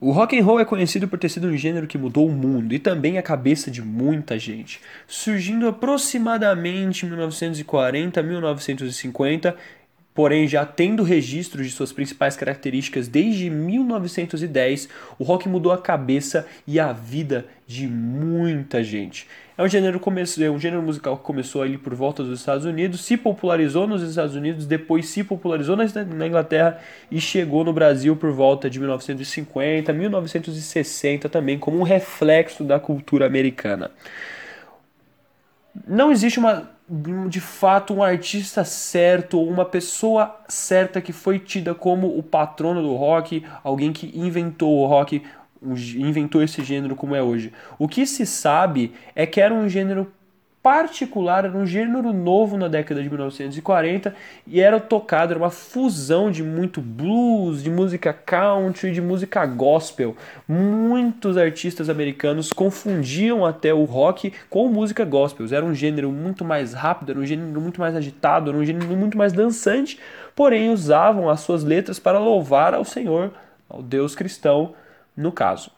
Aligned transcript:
O 0.00 0.12
rock 0.12 0.38
and 0.38 0.44
roll 0.44 0.60
é 0.60 0.64
conhecido 0.64 1.08
por 1.08 1.18
ter 1.18 1.28
sido 1.28 1.48
um 1.48 1.56
gênero 1.56 1.88
que 1.88 1.98
mudou 1.98 2.28
o 2.28 2.32
mundo 2.32 2.72
e 2.72 2.78
também 2.78 3.18
a 3.18 3.22
cabeça 3.22 3.68
de 3.68 3.82
muita 3.82 4.38
gente, 4.38 4.80
surgindo 5.08 5.66
aproximadamente 5.66 7.04
em 7.04 7.08
1940 7.08 8.20
a 8.20 8.22
1950, 8.22 9.56
porém 10.14 10.46
já 10.46 10.64
tendo 10.64 11.02
registros 11.02 11.66
de 11.66 11.72
suas 11.72 11.92
principais 11.92 12.36
características 12.36 13.08
desde 13.08 13.50
1910, 13.50 14.88
o 15.18 15.24
rock 15.24 15.48
mudou 15.48 15.72
a 15.72 15.78
cabeça 15.78 16.46
e 16.64 16.78
a 16.78 16.92
vida 16.92 17.46
de 17.66 17.88
muita 17.88 18.84
gente. 18.84 19.26
É 19.58 19.62
um 19.64 19.68
gênero, 19.68 20.00
é 20.40 20.50
um 20.50 20.58
gênero 20.60 20.80
musical 20.80 21.16
que 21.16 21.24
começou 21.24 21.62
ali 21.62 21.76
por 21.76 21.92
volta 21.92 22.22
dos 22.22 22.38
Estados 22.38 22.64
Unidos, 22.64 23.00
se 23.00 23.16
popularizou 23.16 23.88
nos 23.88 24.02
Estados 24.02 24.36
Unidos, 24.36 24.66
depois 24.66 25.08
se 25.08 25.24
popularizou 25.24 25.76
na 25.76 26.26
Inglaterra 26.28 26.78
e 27.10 27.20
chegou 27.20 27.64
no 27.64 27.72
Brasil 27.72 28.14
por 28.14 28.30
volta 28.30 28.70
de 28.70 28.78
1950, 28.78 29.92
1960 29.92 31.28
também, 31.28 31.58
como 31.58 31.76
um 31.76 31.82
reflexo 31.82 32.62
da 32.62 32.78
cultura 32.78 33.26
americana. 33.26 33.90
Não 35.88 36.12
existe 36.12 36.38
uma 36.38 36.70
de 37.28 37.40
fato 37.40 37.92
um 37.92 38.02
artista 38.02 38.64
certo 38.64 39.38
ou 39.38 39.46
uma 39.46 39.64
pessoa 39.64 40.40
certa 40.48 41.02
que 41.02 41.12
foi 41.12 41.38
tida 41.38 41.74
como 41.74 42.16
o 42.16 42.22
patrono 42.22 42.80
do 42.80 42.94
rock, 42.94 43.44
alguém 43.62 43.92
que 43.92 44.10
inventou 44.18 44.78
o 44.78 44.86
rock, 44.86 45.22
inventou 45.62 46.42
esse 46.42 46.62
gênero 46.62 46.94
como 46.94 47.14
é 47.14 47.22
hoje. 47.22 47.52
O 47.78 47.88
que 47.88 48.06
se 48.06 48.24
sabe 48.24 48.92
é 49.14 49.26
que 49.26 49.40
era 49.40 49.52
um 49.52 49.68
gênero 49.68 50.10
particular, 50.62 51.44
era 51.44 51.56
um 51.56 51.64
gênero 51.64 52.12
novo 52.12 52.58
na 52.58 52.68
década 52.68 53.02
de 53.02 53.08
1940 53.08 54.14
e 54.46 54.60
era 54.60 54.80
tocado, 54.80 55.32
era 55.32 55.38
uma 55.38 55.50
fusão 55.50 56.30
de 56.30 56.42
muito 56.42 56.80
blues, 56.80 57.62
de 57.62 57.70
música 57.70 58.12
country, 58.12 58.92
de 58.92 59.00
música 59.00 59.46
gospel. 59.46 60.16
Muitos 60.46 61.36
artistas 61.36 61.88
americanos 61.88 62.52
confundiam 62.52 63.46
até 63.46 63.72
o 63.72 63.84
rock 63.84 64.32
com 64.50 64.68
música 64.68 65.04
gospel. 65.04 65.46
Era 65.50 65.64
um 65.64 65.74
gênero 65.74 66.10
muito 66.10 66.44
mais 66.44 66.74
rápido, 66.74 67.12
era 67.12 67.20
um 67.20 67.24
gênero 67.24 67.60
muito 67.60 67.80
mais 67.80 67.94
agitado, 67.94 68.50
era 68.50 68.58
um 68.58 68.64
gênero 68.64 68.94
muito 68.96 69.16
mais 69.16 69.32
dançante, 69.32 69.98
porém 70.34 70.70
usavam 70.70 71.30
as 71.30 71.40
suas 71.40 71.62
letras 71.62 71.98
para 71.98 72.18
louvar 72.18 72.74
ao 72.74 72.84
Senhor, 72.84 73.32
ao 73.70 73.82
Deus 73.82 74.14
cristão 74.14 74.74
no 75.18 75.32
caso. 75.32 75.70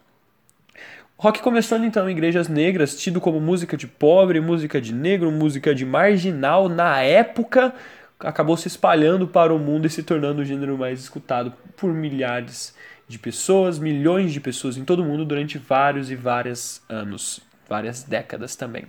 Rock 1.16 1.40
começou 1.40 1.78
então 1.78 2.08
em 2.08 2.12
igrejas 2.12 2.48
negras, 2.48 2.98
tido 2.98 3.20
como 3.20 3.40
música 3.40 3.76
de 3.76 3.86
pobre, 3.86 4.40
música 4.40 4.80
de 4.80 4.94
negro, 4.94 5.30
música 5.30 5.74
de 5.74 5.84
marginal 5.84 6.68
na 6.68 7.00
época, 7.00 7.74
acabou 8.18 8.56
se 8.56 8.68
espalhando 8.68 9.26
para 9.26 9.52
o 9.52 9.58
mundo 9.58 9.86
e 9.86 9.90
se 9.90 10.02
tornando 10.02 10.42
o 10.42 10.44
gênero 10.44 10.78
mais 10.78 11.00
escutado 11.00 11.52
por 11.76 11.92
milhares 11.92 12.74
de 13.08 13.18
pessoas, 13.18 13.78
milhões 13.78 14.32
de 14.32 14.40
pessoas 14.40 14.76
em 14.76 14.84
todo 14.84 15.00
o 15.00 15.04
mundo 15.04 15.24
durante 15.24 15.58
vários 15.58 16.10
e 16.10 16.16
vários 16.16 16.82
anos, 16.88 17.40
várias 17.68 18.02
décadas 18.02 18.56
também. 18.56 18.84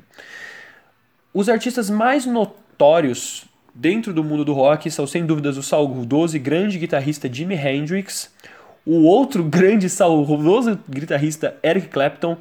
Os 1.33 1.49
artistas 1.49 1.89
mais 1.89 2.25
notórios 2.25 3.45
dentro 3.73 4.13
do 4.13 4.23
mundo 4.23 4.43
do 4.43 4.53
rock 4.53 4.91
são 4.91 5.07
sem 5.07 5.25
dúvidas 5.25 5.57
o 5.57 5.63
saudoso 5.63 6.35
e 6.35 6.39
grande 6.39 6.77
guitarrista 6.77 7.33
Jimi 7.33 7.55
Hendrix, 7.55 8.31
o 8.85 9.03
outro 9.03 9.43
grande 9.43 9.89
saudoso 9.89 10.79
guitarrista 10.89 11.55
Eric 11.63 11.87
Clapton, 11.87 12.37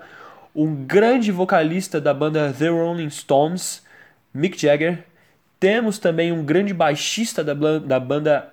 um 0.55 0.75
grande 0.75 1.31
vocalista 1.31 2.01
da 2.01 2.13
banda 2.13 2.53
The 2.53 2.69
Rolling 2.69 3.11
Stones, 3.11 3.83
Mick 4.33 4.61
Jagger. 4.61 5.05
Temos 5.59 5.99
também 5.99 6.33
um 6.33 6.45
grande 6.45 6.73
baixista 6.73 7.45
da, 7.45 7.55
da 7.79 8.01
banda 8.01 8.53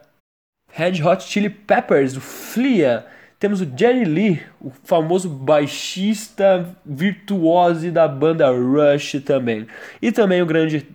Red 0.71 1.01
Hot 1.01 1.23
Chili 1.23 1.49
Peppers, 1.49 2.17
o 2.17 2.21
Flea. 2.21 3.05
Temos 3.39 3.61
o 3.61 3.77
Jerry 3.77 4.03
Lee, 4.03 4.41
o 4.59 4.71
famoso 4.83 5.29
baixista 5.29 6.75
virtuose 6.85 7.91
da 7.91 8.07
banda 8.07 8.49
Rush 8.49 9.21
também. 9.23 9.67
E 10.01 10.11
também 10.11 10.41
o 10.41 10.45
grande 10.45 10.87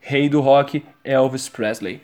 rei 0.00 0.28
do 0.28 0.40
rock, 0.40 0.84
Elvis 1.04 1.48
Presley. 1.48 2.00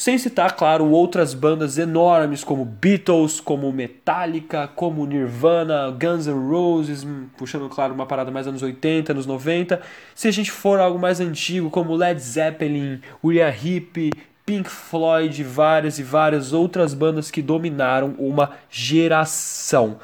Sem 0.00 0.16
citar, 0.16 0.56
claro, 0.56 0.88
outras 0.88 1.34
bandas 1.34 1.76
enormes 1.76 2.42
como 2.42 2.64
Beatles, 2.64 3.38
como 3.38 3.70
Metallica, 3.70 4.66
como 4.66 5.04
Nirvana, 5.04 5.90
Guns 5.90 6.26
N' 6.26 6.48
Roses, 6.50 7.04
hum, 7.04 7.26
puxando, 7.36 7.68
claro, 7.68 7.92
uma 7.92 8.06
parada 8.06 8.30
mais 8.30 8.46
anos 8.46 8.62
80, 8.62 9.12
anos 9.12 9.26
90. 9.26 9.78
Se 10.14 10.26
a 10.26 10.30
gente 10.30 10.50
for 10.50 10.80
algo 10.80 10.98
mais 10.98 11.20
antigo, 11.20 11.68
como 11.68 11.94
Led 11.94 12.18
Zeppelin, 12.18 13.02
William 13.22 13.50
Heep, 13.50 14.10
Pink 14.46 14.70
Floyd, 14.70 15.44
várias 15.44 15.98
e 15.98 16.02
várias 16.02 16.54
outras 16.54 16.94
bandas 16.94 17.30
que 17.30 17.42
dominaram 17.42 18.14
uma 18.18 18.52
geração. 18.70 19.98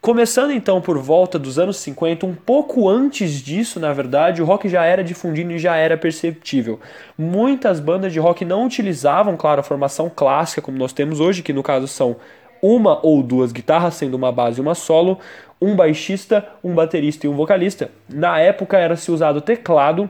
Começando 0.00 0.52
então 0.52 0.80
por 0.80 0.96
volta 0.96 1.40
dos 1.40 1.58
anos 1.58 1.76
50, 1.78 2.24
um 2.24 2.34
pouco 2.34 2.88
antes 2.88 3.42
disso, 3.42 3.80
na 3.80 3.92
verdade, 3.92 4.40
o 4.40 4.44
rock 4.44 4.68
já 4.68 4.84
era 4.84 5.02
difundido 5.02 5.50
e 5.50 5.58
já 5.58 5.74
era 5.74 5.96
perceptível. 5.96 6.78
Muitas 7.18 7.80
bandas 7.80 8.12
de 8.12 8.20
rock 8.20 8.44
não 8.44 8.64
utilizavam, 8.64 9.36
claro, 9.36 9.60
a 9.60 9.64
formação 9.64 10.08
clássica 10.08 10.62
como 10.62 10.78
nós 10.78 10.92
temos 10.92 11.18
hoje, 11.18 11.42
que 11.42 11.52
no 11.52 11.64
caso 11.64 11.88
são 11.88 12.16
uma 12.62 13.04
ou 13.04 13.24
duas 13.24 13.50
guitarras, 13.50 13.94
sendo 13.94 14.14
uma 14.14 14.30
base 14.30 14.60
e 14.60 14.62
uma 14.62 14.74
solo, 14.74 15.18
um 15.60 15.74
baixista, 15.74 16.46
um 16.62 16.74
baterista 16.74 17.26
e 17.26 17.28
um 17.28 17.34
vocalista. 17.34 17.90
Na 18.08 18.38
época 18.38 18.78
era 18.78 18.94
se 18.94 19.10
usado 19.10 19.40
teclado, 19.40 20.08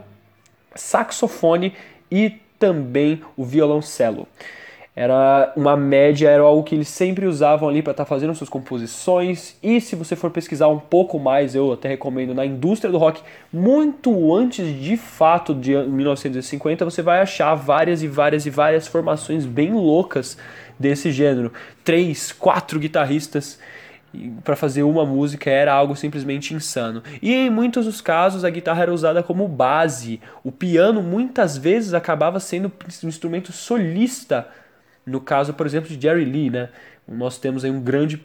saxofone 0.75 1.72
e 2.10 2.37
também 2.59 3.22
o 3.38 3.44
violoncelo 3.44 4.28
era 5.00 5.53
uma 5.54 5.76
média, 5.76 6.28
era 6.28 6.42
algo 6.42 6.64
que 6.64 6.75
eles 6.75 6.88
sempre 6.88 7.25
usavam 7.25 7.69
ali 7.69 7.82
para 7.82 7.92
estar 7.92 8.04
tá 8.04 8.09
fazendo 8.09 8.34
suas 8.34 8.50
composições. 8.50 9.56
E 9.62 9.81
se 9.81 9.94
você 9.94 10.16
for 10.16 10.28
pesquisar 10.28 10.66
um 10.66 10.81
pouco 10.81 11.20
mais, 11.20 11.54
eu 11.54 11.72
até 11.72 11.88
recomendo 11.88 12.34
na 12.34 12.44
indústria 12.44 12.91
do 12.91 12.98
rock, 12.98 13.22
muito 13.53 14.34
antes 14.34 14.66
de 14.82 14.97
fato 14.97 15.54
de 15.54 15.76
1950, 15.76 16.84
você 16.84 17.00
vai 17.00 17.20
achar 17.20 17.54
várias 17.54 18.03
e 18.03 18.09
várias 18.09 18.44
e 18.44 18.50
várias 18.50 18.88
formações 18.88 19.47
bem 19.47 19.72
loucas 19.72 20.36
desse 20.76 21.12
gênero. 21.12 21.53
Três, 21.84 22.32
quatro 22.32 22.80
guitarristas 22.80 23.56
para 24.42 24.56
fazer 24.56 24.82
uma 24.82 25.06
música 25.06 25.48
era 25.48 25.72
algo 25.72 25.94
simplesmente 25.94 26.54
insano. 26.54 27.04
E 27.22 27.32
em 27.32 27.48
muitos 27.48 27.84
dos 27.84 28.00
casos 28.00 28.44
a 28.44 28.50
guitarra 28.50 28.82
era 28.82 28.92
usada 28.92 29.22
como 29.22 29.47
base. 29.47 30.20
O 30.42 30.50
piano 30.50 31.00
muitas 31.04 31.56
vezes 31.56 31.94
acabava 31.94 32.41
sendo 32.41 32.72
um 33.04 33.09
instrumento 33.09 33.53
solista 33.53 34.48
no 35.09 35.21
caso, 35.21 35.55
por 35.55 35.67
exemplo, 35.67 35.89
de 35.89 36.01
Jerry 36.01 36.25
Lee, 36.25 36.51
né? 36.51 36.69
Nós 37.07 37.39
temos 37.39 37.65
aí 37.65 37.71
um 37.71 37.81
grande, 37.81 38.21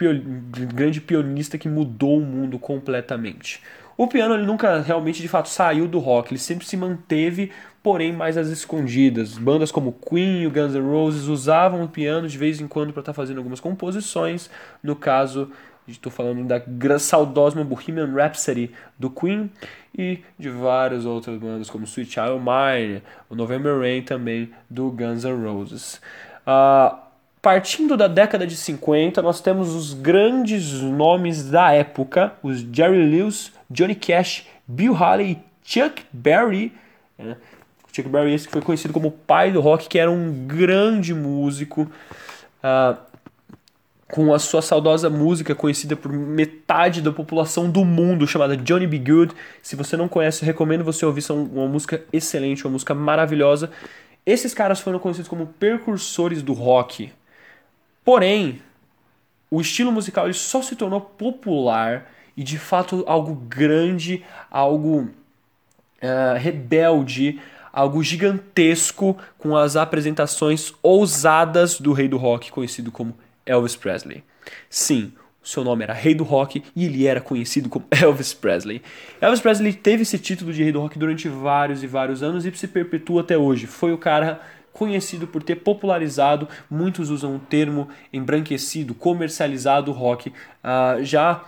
grande 0.73 0.99
pianista 0.99 1.57
que 1.57 1.69
mudou 1.69 2.17
o 2.17 2.21
mundo 2.21 2.59
completamente. 2.59 3.61
O 3.95 4.07
piano 4.07 4.33
ele 4.33 4.45
nunca 4.45 4.81
realmente 4.81 5.21
de 5.21 5.27
fato 5.27 5.47
saiu 5.47 5.87
do 5.87 5.99
rock, 5.99 6.31
ele 6.33 6.39
sempre 6.39 6.65
se 6.65 6.75
manteve, 6.75 7.51
porém 7.81 8.11
mais 8.11 8.37
às 8.37 8.47
escondidas. 8.47 9.37
Bandas 9.37 9.71
como 9.71 9.93
Queen 9.93 10.49
Guns 10.49 10.73
N' 10.73 10.81
Roses 10.81 11.27
usavam 11.27 11.83
o 11.83 11.87
piano 11.87 12.27
de 12.27 12.37
vez 12.37 12.59
em 12.59 12.67
quando 12.67 12.91
para 12.91 13.01
estar 13.01 13.13
tá 13.13 13.15
fazendo 13.15 13.37
algumas 13.37 13.59
composições. 13.59 14.49
No 14.81 14.95
caso, 14.95 15.51
estou 15.87 16.11
falando 16.11 16.43
da 16.45 16.99
saudosa 16.99 17.63
Bohemian 17.63 18.11
Rhapsody 18.13 18.71
do 18.97 19.09
Queen 19.09 19.51
e 19.97 20.19
de 20.39 20.49
várias 20.49 21.05
outras 21.05 21.37
bandas 21.37 21.69
como 21.69 21.85
Sweet 21.85 22.11
Child 22.11 22.39
Mine, 22.39 23.03
o 23.29 23.35
November 23.35 23.77
Rain 23.79 24.01
também 24.01 24.49
do 24.69 24.89
Guns 24.89 25.23
N' 25.23 25.45
Roses. 25.45 26.01
Uh, 26.45 26.97
partindo 27.41 27.97
da 27.97 28.07
década 28.07 28.47
de 28.47 28.55
50, 28.55 29.21
nós 29.21 29.41
temos 29.41 29.73
os 29.73 29.93
grandes 29.93 30.71
nomes 30.81 31.49
da 31.49 31.71
época, 31.73 32.33
os 32.41 32.59
Jerry 32.59 33.05
Lewis, 33.05 33.51
Johnny 33.69 33.95
Cash, 33.95 34.45
Bill 34.67 34.95
Haley, 34.95 35.39
Chuck 35.63 36.03
Berry. 36.11 36.71
Né? 37.17 37.35
Chuck 37.91 38.07
Berry 38.09 38.33
esse 38.33 38.47
que 38.47 38.53
foi 38.53 38.61
conhecido 38.61 38.93
como 38.93 39.09
o 39.09 39.11
pai 39.11 39.51
do 39.51 39.61
rock, 39.61 39.87
que 39.87 39.99
era 39.99 40.09
um 40.09 40.45
grande 40.47 41.13
músico. 41.13 41.89
Uh, 42.63 43.13
com 44.13 44.31
a 44.31 44.37
sua 44.37 44.61
saudosa 44.61 45.09
música 45.09 45.55
conhecida 45.55 45.95
por 45.95 46.13
metade 46.13 47.01
da 47.01 47.11
população 47.11 47.67
do 47.67 47.83
mundo, 47.83 48.27
chamada 48.27 48.55
Johnny 48.55 48.85
B. 48.85 48.99
Good. 48.99 49.33
Se 49.59 49.75
você 49.75 49.97
não 49.97 50.07
conhece, 50.07 50.45
recomendo 50.45 50.83
você 50.83 51.03
ouvir, 51.03 51.23
é 51.27 51.33
uma 51.33 51.67
música 51.67 51.99
excelente, 52.13 52.63
uma 52.63 52.73
música 52.73 52.93
maravilhosa. 52.93 53.71
Esses 54.25 54.53
caras 54.53 54.79
foram 54.79 54.99
conhecidos 54.99 55.27
como 55.27 55.47
precursores 55.47 56.41
do 56.41 56.53
rock. 56.53 57.11
Porém, 58.03 58.61
o 59.51 59.61
estilo 59.61 59.91
musical 59.91 60.25
ele 60.25 60.33
só 60.33 60.61
se 60.61 60.75
tornou 60.75 61.01
popular 61.01 62.09
e 62.35 62.43
de 62.43 62.57
fato 62.57 63.03
algo 63.07 63.35
grande, 63.35 64.25
algo 64.49 65.01
uh, 65.01 66.37
rebelde, 66.37 67.39
algo 67.71 68.03
gigantesco 68.03 69.17
com 69.37 69.55
as 69.55 69.75
apresentações 69.75 70.73
ousadas 70.81 71.79
do 71.79 71.91
rei 71.91 72.07
do 72.07 72.17
rock, 72.17 72.51
conhecido 72.51 72.91
como 72.91 73.15
Elvis 73.45 73.75
Presley. 73.75 74.23
Sim, 74.69 75.13
seu 75.43 75.63
nome 75.63 75.83
era 75.83 75.93
Rei 75.93 76.15
do 76.15 76.23
Rock 76.23 76.63
e 76.75 76.85
ele 76.85 77.05
era 77.05 77.19
conhecido 77.19 77.69
como 77.69 77.85
Elvis 77.91 78.33
Presley. 78.33 78.81
Elvis 79.19 79.41
Presley 79.41 79.73
teve 79.73 80.03
esse 80.03 80.17
título 80.17 80.53
de 80.53 80.63
Rei 80.63 80.71
do 80.71 80.79
Rock 80.79 80.97
durante 80.97 81.27
vários 81.27 81.83
e 81.83 81.87
vários 81.87 82.23
anos 82.23 82.45
e 82.45 82.55
se 82.55 82.67
perpetua 82.67 83.21
até 83.21 83.37
hoje. 83.37 83.67
Foi 83.67 83.91
o 83.91 83.97
cara 83.97 84.41
conhecido 84.71 85.27
por 85.27 85.43
ter 85.43 85.57
popularizado, 85.57 86.47
muitos 86.69 87.09
usam 87.09 87.35
o 87.35 87.39
termo 87.39 87.87
embranquecido, 88.11 88.95
comercializado 88.95 89.91
rock. 89.91 90.29
Uh, 90.29 91.03
já 91.03 91.43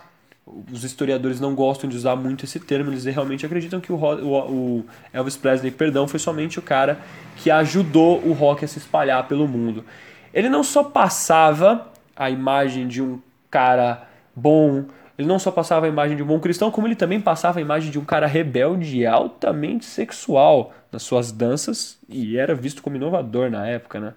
os 0.72 0.84
historiadores 0.84 1.40
não 1.40 1.54
gostam 1.54 1.90
de 1.90 1.96
usar 1.96 2.14
muito 2.14 2.44
esse 2.44 2.60
termo, 2.60 2.90
eles 2.90 3.04
realmente 3.04 3.44
acreditam 3.44 3.80
que 3.80 3.92
o, 3.92 3.96
o, 3.96 4.84
Elvis 5.12 5.36
Presley, 5.36 5.72
perdão, 5.72 6.06
foi 6.06 6.20
somente 6.20 6.58
o 6.58 6.62
cara 6.62 7.00
que 7.36 7.50
ajudou 7.50 8.24
o 8.24 8.32
rock 8.32 8.64
a 8.64 8.68
se 8.68 8.78
espalhar 8.78 9.26
pelo 9.26 9.48
mundo. 9.48 9.84
Ele 10.32 10.48
não 10.48 10.62
só 10.62 10.84
passava 10.84 11.90
a 12.14 12.30
imagem 12.30 12.86
de 12.86 13.02
um 13.02 13.20
cara 13.56 14.06
bom, 14.34 14.84
ele 15.18 15.26
não 15.26 15.38
só 15.38 15.50
passava 15.50 15.86
a 15.86 15.88
imagem 15.88 16.14
de 16.14 16.22
um 16.22 16.26
bom 16.26 16.38
cristão, 16.38 16.70
como 16.70 16.86
ele 16.86 16.94
também 16.94 17.18
passava 17.18 17.58
a 17.58 17.62
imagem 17.62 17.90
de 17.90 17.98
um 17.98 18.04
cara 18.04 18.26
rebelde 18.26 18.98
e 18.98 19.06
altamente 19.06 19.86
sexual 19.86 20.74
nas 20.92 21.02
suas 21.02 21.32
danças 21.32 21.98
e 22.06 22.36
era 22.36 22.54
visto 22.54 22.82
como 22.82 22.96
inovador 22.96 23.50
na 23.50 23.66
época, 23.66 23.98
né? 23.98 24.12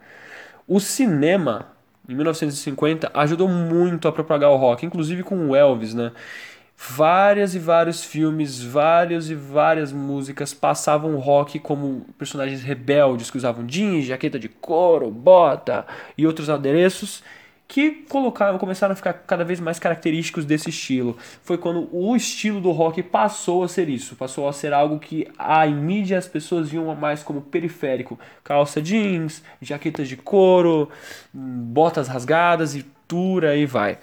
O 0.67 0.77
cinema 0.81 1.67
em 2.07 2.13
1950 2.13 3.09
ajudou 3.13 3.47
muito 3.47 4.09
a 4.09 4.11
propagar 4.11 4.49
o 4.49 4.57
rock, 4.57 4.85
inclusive 4.85 5.23
com 5.23 5.47
o 5.47 5.55
Elvis, 5.55 5.93
né? 5.93 6.11
Várias 6.75 7.55
e 7.55 7.59
vários 7.59 8.03
filmes, 8.03 8.61
várias 8.61 9.29
e 9.29 9.35
várias 9.35 9.93
músicas 9.93 10.53
passavam 10.53 11.15
rock 11.17 11.59
como 11.59 12.05
personagens 12.17 12.61
rebeldes 12.61 13.31
que 13.31 13.37
usavam 13.37 13.65
jeans, 13.65 14.05
jaqueta 14.05 14.37
de 14.37 14.49
couro, 14.49 15.09
bota 15.09 15.85
e 16.17 16.27
outros 16.27 16.49
adereços 16.49 17.23
que 17.69 17.91
colocaram, 18.09 18.57
começaram 18.57 18.93
a 18.93 18.95
ficar 18.95 19.13
cada 19.13 19.45
vez 19.45 19.59
mais 19.59 19.77
característicos 19.77 20.43
desse 20.43 20.71
estilo. 20.71 21.15
Foi 21.43 21.55
quando 21.55 21.87
o 21.95 22.15
estilo 22.15 22.59
do 22.59 22.71
rock 22.71 23.03
passou 23.03 23.63
a 23.63 23.67
ser 23.67 23.87
isso, 23.87 24.15
passou 24.15 24.49
a 24.49 24.53
ser 24.53 24.73
algo 24.73 24.97
que 24.97 25.27
a 25.37 25.67
mídia 25.67 26.17
as 26.17 26.27
pessoas 26.27 26.67
viam 26.67 26.93
mais 26.95 27.21
como 27.21 27.41
periférico. 27.41 28.19
Calça 28.43 28.81
jeans, 28.81 29.43
jaquetas 29.61 30.09
de 30.09 30.17
couro, 30.17 30.89
botas 31.31 32.07
rasgadas 32.07 32.73
e 32.73 32.83
por 33.07 33.45
aí 33.45 33.67
vai. 33.67 33.99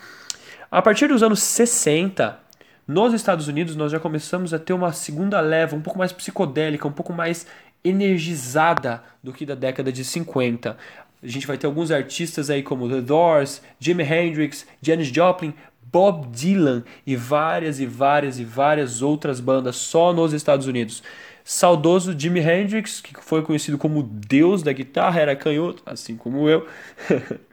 A 0.71 0.81
partir 0.81 1.09
dos 1.09 1.25
anos 1.25 1.43
60, 1.43 2.39
nos 2.87 3.13
Estados 3.15 3.49
Unidos 3.49 3.75
nós 3.75 3.91
já 3.91 3.99
começamos 3.99 4.55
a 4.55 4.61
ter 4.61 4.75
uma 4.75 4.93
segunda 4.93 5.41
leva, 5.41 5.75
um 5.75 5.83
pouco 5.83 5.99
mais 5.99 6.13
psicodélica, 6.13 6.87
um 6.87 6.93
pouco 6.93 7.13
mais 7.13 7.49
energizada 7.85 9.03
do 9.23 9.33
que 9.33 9.47
da 9.47 9.55
década 9.55 9.93
de 9.93 10.05
50. 10.05 10.77
A 11.23 11.27
gente 11.27 11.47
vai 11.47 11.57
ter 11.57 11.67
alguns 11.67 11.91
artistas 11.91 12.51
aí 12.51 12.63
como 12.63 12.89
The 12.89 13.01
Doors, 13.01 13.63
Jimi 13.81 14.03
Hendrix, 14.03 14.67
Janis 14.81 15.09
Joplin, 15.09 15.55
Bob 15.93 16.27
Dylan 16.29 16.85
e 17.07 17.17
várias 17.17 17.81
e 17.81 17.87
várias 17.87 18.39
e 18.39 18.45
várias 18.45 19.03
outras 19.03 19.41
bandas 19.41 19.77
só 19.77 20.13
nos 20.13 20.33
Estados 20.33 20.67
Unidos. 20.67 21.03
Saudoso 21.43 22.19
Jimi 22.19 22.41
Hendrix, 22.41 23.01
que 23.01 23.15
foi 23.23 23.41
conhecido 23.43 23.79
como 23.79 24.03
deus 24.03 24.63
da 24.63 24.73
guitarra, 24.73 25.21
era 25.21 25.37
canhoto, 25.37 25.83
assim 25.87 26.17
como 26.17 26.49
eu. 26.49 26.67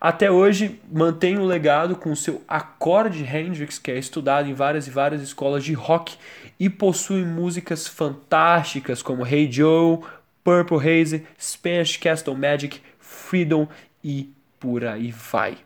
Até 0.00 0.30
hoje 0.30 0.80
mantém 0.92 1.38
o 1.38 1.44
legado 1.44 1.96
com 1.96 2.12
o 2.12 2.16
seu 2.16 2.42
acorde 2.46 3.24
Hendrix, 3.24 3.78
que 3.78 3.90
é 3.90 3.98
estudado 3.98 4.48
em 4.48 4.54
várias 4.54 4.86
e 4.86 4.90
várias 4.90 5.22
escolas 5.22 5.64
de 5.64 5.72
rock 5.72 6.16
e 6.60 6.68
possui 6.70 7.24
músicas 7.24 7.88
fantásticas 7.88 9.02
como 9.02 9.26
Hey 9.26 9.50
Joe, 9.50 9.98
Purple 10.44 10.76
Haze, 10.78 11.26
Spanish 11.40 11.96
Castle 11.96 12.36
Magic, 12.36 12.80
Freedom 13.24 13.66
e 14.02 14.32
por 14.60 14.84
aí 14.84 15.10
vai. 15.10 15.56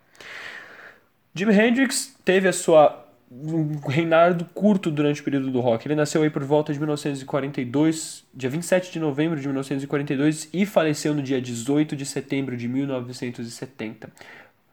Jimi 1.34 1.55
Hendrix 1.55 2.16
teve 2.25 2.49
a 2.49 2.52
sua 2.52 3.05
um 3.31 3.78
reinado 3.87 4.46
curto 4.55 4.90
durante 4.90 5.20
o 5.20 5.25
período 5.25 5.50
do 5.50 5.60
rock. 5.60 5.87
Ele 5.87 5.94
nasceu 5.94 6.22
aí 6.22 6.31
por 6.31 6.43
volta 6.44 6.72
de 6.72 6.78
1942, 6.78 8.25
dia 8.34 8.49
27 8.49 8.90
de 8.90 8.99
novembro 8.99 9.38
de 9.38 9.46
1942 9.46 10.49
e 10.52 10.64
faleceu 10.64 11.12
no 11.14 11.22
dia 11.22 11.40
18 11.40 11.94
de 11.94 12.06
setembro 12.06 12.56
de 12.56 12.66
1970. 12.66 14.10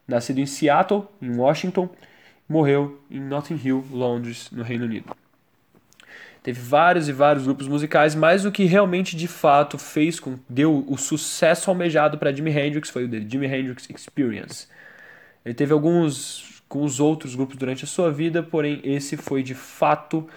Nascido 0.08 0.40
em 0.40 0.46
Seattle, 0.46 1.04
em 1.22 1.36
Washington, 1.36 1.90
morreu 2.48 3.02
em 3.12 3.20
Notting 3.20 3.60
Hill, 3.62 3.84
Londres, 3.92 4.50
no 4.52 4.64
Reino 4.64 4.86
Unido. 4.86 5.25
Teve 6.46 6.62
vários 6.62 7.10
e 7.10 7.12
vários 7.12 7.44
grupos 7.44 7.68
musicais, 7.68 8.14
mas 8.14 8.46
o 8.46 8.52
que 8.52 8.66
realmente 8.66 9.16
de 9.18 9.28
fato 9.28 9.80
fez 9.80 10.20
com 10.20 10.38
deu 10.48 10.86
o 10.88 10.96
sucesso 10.96 11.72
almejado 11.72 12.20
para 12.20 12.32
Jimi 12.32 12.52
Hendrix 12.52 12.92
foi 12.92 13.06
o 13.06 13.10
The 13.10 13.26
Jimi 13.28 13.48
Hendrix 13.48 13.90
Experience. 13.90 14.68
Ele 15.44 15.56
teve 15.56 15.74
alguns 15.74 16.62
com 16.70 16.84
os 16.84 17.00
outros 17.00 17.34
grupos 17.34 17.58
durante 17.58 17.84
a 17.84 17.88
sua 17.88 18.12
vida, 18.12 18.44
porém 18.44 18.80
esse 18.84 19.18
foi 19.18 19.42
de 19.42 19.56
fato 19.56 20.30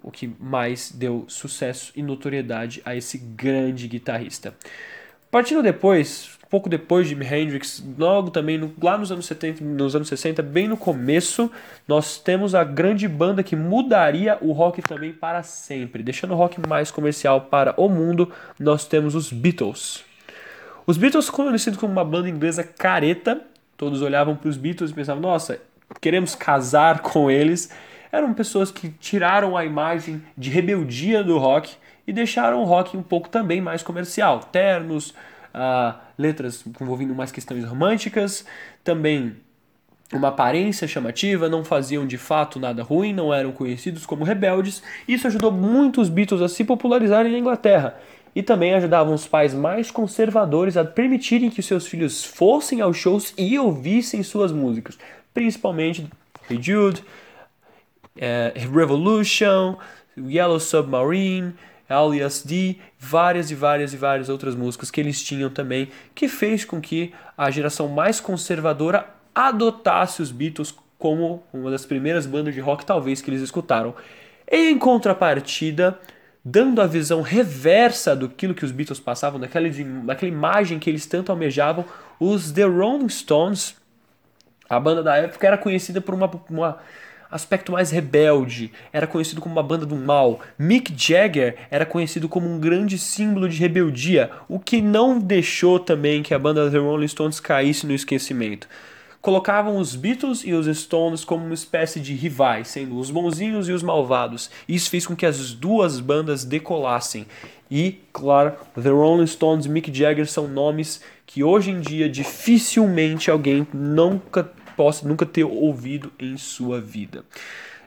o 0.00 0.08
que 0.08 0.32
mais 0.38 0.92
deu 0.92 1.24
sucesso 1.26 1.92
e 1.96 2.00
notoriedade 2.00 2.80
a 2.84 2.94
esse 2.94 3.18
grande 3.18 3.88
guitarrista. 3.88 4.54
Partindo 5.34 5.64
depois, 5.64 6.38
pouco 6.48 6.68
depois 6.68 7.08
de 7.08 7.10
Jimi 7.12 7.26
Hendrix, 7.26 7.84
logo 7.98 8.30
também 8.30 8.56
no, 8.56 8.72
lá 8.80 8.96
nos 8.96 9.10
anos 9.10 9.26
70, 9.26 9.64
nos 9.64 9.96
anos 9.96 10.06
60, 10.06 10.40
bem 10.44 10.68
no 10.68 10.76
começo, 10.76 11.50
nós 11.88 12.18
temos 12.18 12.54
a 12.54 12.62
grande 12.62 13.08
banda 13.08 13.42
que 13.42 13.56
mudaria 13.56 14.38
o 14.40 14.52
rock 14.52 14.80
também 14.80 15.12
para 15.12 15.42
sempre, 15.42 16.04
deixando 16.04 16.34
o 16.34 16.36
rock 16.36 16.60
mais 16.68 16.92
comercial 16.92 17.40
para 17.40 17.74
o 17.76 17.88
mundo. 17.88 18.30
Nós 18.60 18.86
temos 18.86 19.16
os 19.16 19.32
Beatles. 19.32 20.04
Os 20.86 20.96
Beatles 20.96 21.28
conhecidos 21.28 21.80
como 21.80 21.92
uma 21.92 22.04
banda 22.04 22.30
inglesa 22.30 22.62
careta, 22.62 23.40
todos 23.76 24.02
olhavam 24.02 24.36
para 24.36 24.48
os 24.48 24.56
Beatles 24.56 24.92
e 24.92 24.94
pensavam: 24.94 25.20
"Nossa, 25.20 25.60
queremos 26.00 26.36
casar 26.36 27.00
com 27.00 27.28
eles". 27.28 27.70
Eram 28.12 28.32
pessoas 28.32 28.70
que 28.70 28.88
tiraram 28.88 29.56
a 29.56 29.64
imagem 29.64 30.22
de 30.38 30.48
rebeldia 30.48 31.24
do 31.24 31.38
rock 31.38 31.74
e 32.06 32.12
deixaram 32.12 32.60
o 32.60 32.64
rock 32.64 32.96
um 32.96 33.02
pouco 33.02 33.28
também 33.28 33.60
mais 33.60 33.82
comercial. 33.82 34.40
Ternos, 34.40 35.10
uh, 35.54 35.94
letras 36.18 36.64
envolvendo 36.80 37.14
mais 37.14 37.32
questões 37.32 37.64
românticas, 37.64 38.44
também 38.82 39.36
uma 40.12 40.28
aparência 40.28 40.86
chamativa, 40.86 41.48
não 41.48 41.64
faziam 41.64 42.06
de 42.06 42.18
fato 42.18 42.60
nada 42.60 42.82
ruim, 42.82 43.12
não 43.12 43.32
eram 43.32 43.52
conhecidos 43.52 44.06
como 44.06 44.24
rebeldes. 44.24 44.82
Isso 45.08 45.26
ajudou 45.26 45.50
muito 45.50 46.00
os 46.00 46.08
Beatles 46.08 46.42
a 46.42 46.48
se 46.48 46.64
popularizarem 46.64 47.32
na 47.32 47.38
Inglaterra 47.38 47.96
e 48.34 48.42
também 48.42 48.74
ajudavam 48.74 49.14
os 49.14 49.26
pais 49.26 49.54
mais 49.54 49.90
conservadores 49.90 50.76
a 50.76 50.84
permitirem 50.84 51.50
que 51.50 51.62
seus 51.62 51.86
filhos 51.86 52.24
fossem 52.24 52.80
aos 52.80 52.96
shows 52.96 53.32
e 53.38 53.58
ouvissem 53.58 54.22
suas 54.22 54.50
músicas, 54.52 54.98
principalmente 55.32 56.08
Hey 56.50 56.60
Jude, 56.60 57.02
uh, 58.16 58.74
Revolution, 58.76 59.76
Yellow 60.18 60.60
Submarine, 60.60 61.54
Alias 61.88 62.42
D, 62.44 62.76
várias 62.98 63.50
e 63.50 63.54
várias 63.54 63.92
e 63.92 63.96
várias 63.96 64.28
outras 64.28 64.54
músicas 64.54 64.90
que 64.90 65.00
eles 65.00 65.22
tinham 65.22 65.50
também, 65.50 65.88
que 66.14 66.28
fez 66.28 66.64
com 66.64 66.80
que 66.80 67.12
a 67.36 67.50
geração 67.50 67.88
mais 67.88 68.20
conservadora 68.20 69.08
adotasse 69.34 70.22
os 70.22 70.30
Beatles 70.30 70.74
como 70.98 71.42
uma 71.52 71.70
das 71.70 71.84
primeiras 71.84 72.24
bandas 72.24 72.54
de 72.54 72.60
rock 72.60 72.86
talvez 72.86 73.20
que 73.20 73.30
eles 73.30 73.42
escutaram. 73.42 73.94
Em 74.50 74.78
contrapartida, 74.78 75.98
dando 76.44 76.80
a 76.80 76.86
visão 76.86 77.22
reversa 77.22 78.14
do 78.14 78.28
que 78.28 78.46
os 78.46 78.70
Beatles 78.70 79.00
passavam, 79.00 79.40
daquela, 79.40 79.68
daquela 80.04 80.32
imagem 80.32 80.78
que 80.78 80.88
eles 80.88 81.06
tanto 81.06 81.32
almejavam, 81.32 81.84
os 82.20 82.52
The 82.52 82.64
Rolling 82.64 83.08
Stones, 83.08 83.76
a 84.68 84.78
banda 84.78 85.02
da 85.02 85.16
época 85.16 85.46
era 85.46 85.58
conhecida 85.58 86.00
por 86.00 86.14
uma, 86.14 86.30
uma 86.48 86.78
aspecto 87.30 87.72
mais 87.72 87.90
rebelde, 87.90 88.72
era 88.92 89.06
conhecido 89.06 89.40
como 89.40 89.54
uma 89.54 89.62
banda 89.62 89.84
do 89.84 89.96
mal. 89.96 90.40
Mick 90.58 90.92
Jagger 90.96 91.56
era 91.70 91.84
conhecido 91.84 92.28
como 92.28 92.48
um 92.48 92.58
grande 92.58 92.98
símbolo 92.98 93.48
de 93.48 93.58
rebeldia, 93.58 94.30
o 94.48 94.58
que 94.58 94.80
não 94.80 95.18
deixou 95.18 95.78
também 95.78 96.22
que 96.22 96.34
a 96.34 96.38
banda 96.38 96.70
The 96.70 96.78
Rolling 96.78 97.08
Stones 97.08 97.40
caísse 97.40 97.86
no 97.86 97.94
esquecimento. 97.94 98.68
Colocavam 99.24 99.78
os 99.78 99.96
Beatles 99.96 100.42
e 100.44 100.52
os 100.52 100.66
Stones 100.76 101.24
como 101.24 101.46
uma 101.46 101.54
espécie 101.54 101.98
de 101.98 102.12
rivais, 102.12 102.68
sendo 102.68 102.98
os 102.98 103.10
bonzinhos 103.10 103.70
e 103.70 103.72
os 103.72 103.82
malvados. 103.82 104.50
Isso 104.68 104.90
fez 104.90 105.06
com 105.06 105.16
que 105.16 105.24
as 105.24 105.54
duas 105.54 105.98
bandas 105.98 106.44
decolassem. 106.44 107.26
E, 107.70 108.00
claro, 108.12 108.52
The 108.74 108.90
Rolling 108.90 109.26
Stones 109.26 109.64
e 109.64 109.70
Mick 109.70 109.90
Jagger 109.90 110.30
são 110.30 110.46
nomes 110.46 111.00
que 111.24 111.42
hoje 111.42 111.70
em 111.70 111.80
dia 111.80 112.06
dificilmente 112.06 113.30
alguém 113.30 113.66
nunca 113.72 114.52
possa 114.76 115.06
nunca 115.06 115.24
ter 115.24 115.44
ouvido 115.44 116.12
em 116.18 116.36
sua 116.36 116.80
vida. 116.80 117.24